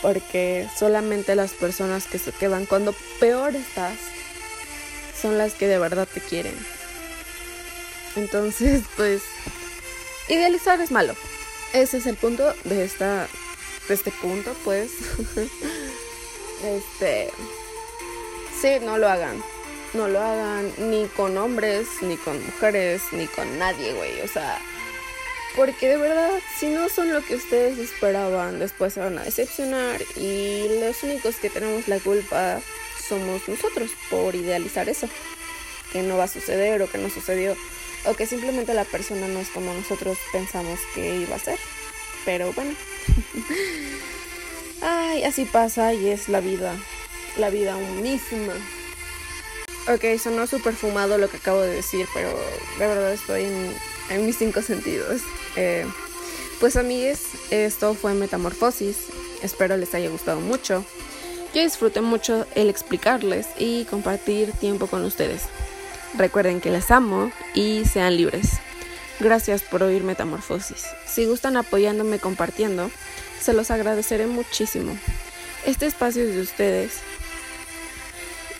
Porque 0.00 0.68
solamente 0.76 1.34
las 1.34 1.52
personas 1.52 2.06
que 2.06 2.18
se 2.18 2.32
quedan 2.32 2.66
cuando 2.66 2.94
peor 3.20 3.54
estás 3.54 3.98
son 5.20 5.38
las 5.38 5.54
que 5.54 5.66
de 5.66 5.78
verdad 5.78 6.06
te 6.12 6.20
quieren. 6.20 6.54
Entonces, 8.16 8.82
pues, 8.96 9.22
idealizar 10.28 10.80
es 10.80 10.90
malo. 10.90 11.14
Ese 11.76 11.98
es 11.98 12.06
el 12.06 12.16
punto 12.16 12.54
de 12.64 12.84
esta 12.84 13.28
de 13.86 13.94
este 13.94 14.10
punto, 14.10 14.56
pues. 14.64 14.92
este. 16.64 17.30
Sí, 18.58 18.78
no 18.80 18.96
lo 18.96 19.06
hagan. 19.10 19.44
No 19.92 20.08
lo 20.08 20.22
hagan 20.22 20.72
ni 20.78 21.06
con 21.08 21.36
hombres, 21.36 21.86
ni 22.00 22.16
con 22.16 22.42
mujeres, 22.42 23.02
ni 23.12 23.26
con 23.26 23.58
nadie, 23.58 23.92
güey. 23.92 24.22
O 24.22 24.28
sea. 24.28 24.58
Porque 25.54 25.88
de 25.88 25.98
verdad, 25.98 26.30
si 26.58 26.68
no 26.68 26.88
son 26.88 27.12
lo 27.12 27.22
que 27.22 27.36
ustedes 27.36 27.78
esperaban, 27.78 28.58
después 28.58 28.94
se 28.94 29.00
van 29.00 29.18
a 29.18 29.24
decepcionar. 29.24 30.00
Y 30.16 30.80
los 30.80 31.02
únicos 31.02 31.36
que 31.36 31.50
tenemos 31.50 31.88
la 31.88 32.00
culpa 32.00 32.58
somos 33.06 33.46
nosotros 33.46 33.90
por 34.08 34.34
idealizar 34.34 34.88
eso. 34.88 35.10
Que 35.92 36.00
no 36.00 36.16
va 36.16 36.24
a 36.24 36.28
suceder 36.28 36.80
o 36.80 36.90
que 36.90 36.96
no 36.96 37.10
sucedió. 37.10 37.54
O 38.06 38.14
que 38.14 38.26
simplemente 38.26 38.74
la 38.74 38.84
persona 38.84 39.28
no 39.28 39.40
es 39.40 39.48
como 39.48 39.72
nosotros 39.72 40.16
pensamos 40.32 40.78
que 40.94 41.16
iba 41.16 41.36
a 41.36 41.40
ser. 41.40 41.58
Pero 42.24 42.52
bueno. 42.52 42.74
Ay, 44.82 45.24
así 45.24 45.44
pasa 45.44 45.92
y 45.94 46.08
es 46.08 46.28
la 46.28 46.40
vida. 46.40 46.76
La 47.36 47.50
vida 47.50 47.76
misma. 47.76 48.54
Ok, 49.88 50.18
sonó 50.20 50.46
súper 50.46 50.74
fumado 50.74 51.16
lo 51.16 51.28
que 51.28 51.36
acabo 51.36 51.60
de 51.60 51.76
decir, 51.76 52.06
pero 52.12 52.28
de 52.78 52.86
verdad 52.86 53.12
estoy 53.12 53.44
en, 54.10 54.26
mis 54.26 54.36
cinco 54.36 54.60
sentidos. 54.62 55.22
Eh, 55.54 55.86
pues 56.58 56.76
amigues, 56.76 57.22
esto 57.50 57.94
fue 57.94 58.14
Metamorfosis. 58.14 58.96
Espero 59.42 59.76
les 59.76 59.94
haya 59.94 60.08
gustado 60.08 60.40
mucho. 60.40 60.84
Yo 61.54 61.62
disfruté 61.62 62.00
mucho 62.00 62.46
el 62.54 62.68
explicarles 62.68 63.46
y 63.58 63.84
compartir 63.84 64.52
tiempo 64.52 64.88
con 64.88 65.04
ustedes. 65.04 65.42
Recuerden 66.16 66.60
que 66.60 66.70
les 66.70 66.90
amo 66.90 67.30
y 67.54 67.84
sean 67.84 68.16
libres. 68.16 68.58
Gracias 69.20 69.62
por 69.62 69.82
oír 69.82 70.02
Metamorfosis. 70.02 70.84
Si 71.06 71.26
gustan 71.26 71.56
apoyándome 71.56 72.18
compartiendo, 72.18 72.90
se 73.40 73.52
los 73.52 73.70
agradeceré 73.70 74.26
muchísimo. 74.26 74.96
Este 75.66 75.86
espacio 75.86 76.22
es 76.22 76.34
de 76.34 76.40
ustedes. 76.40 77.00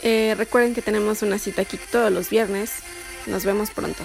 Eh, 0.02 0.34
recuerden 0.36 0.74
que 0.74 0.82
tenemos 0.82 1.22
una 1.22 1.38
cita 1.38 1.62
aquí 1.62 1.78
todos 1.90 2.12
los 2.12 2.30
viernes. 2.30 2.72
Nos 3.26 3.44
vemos 3.44 3.70
pronto. 3.70 4.04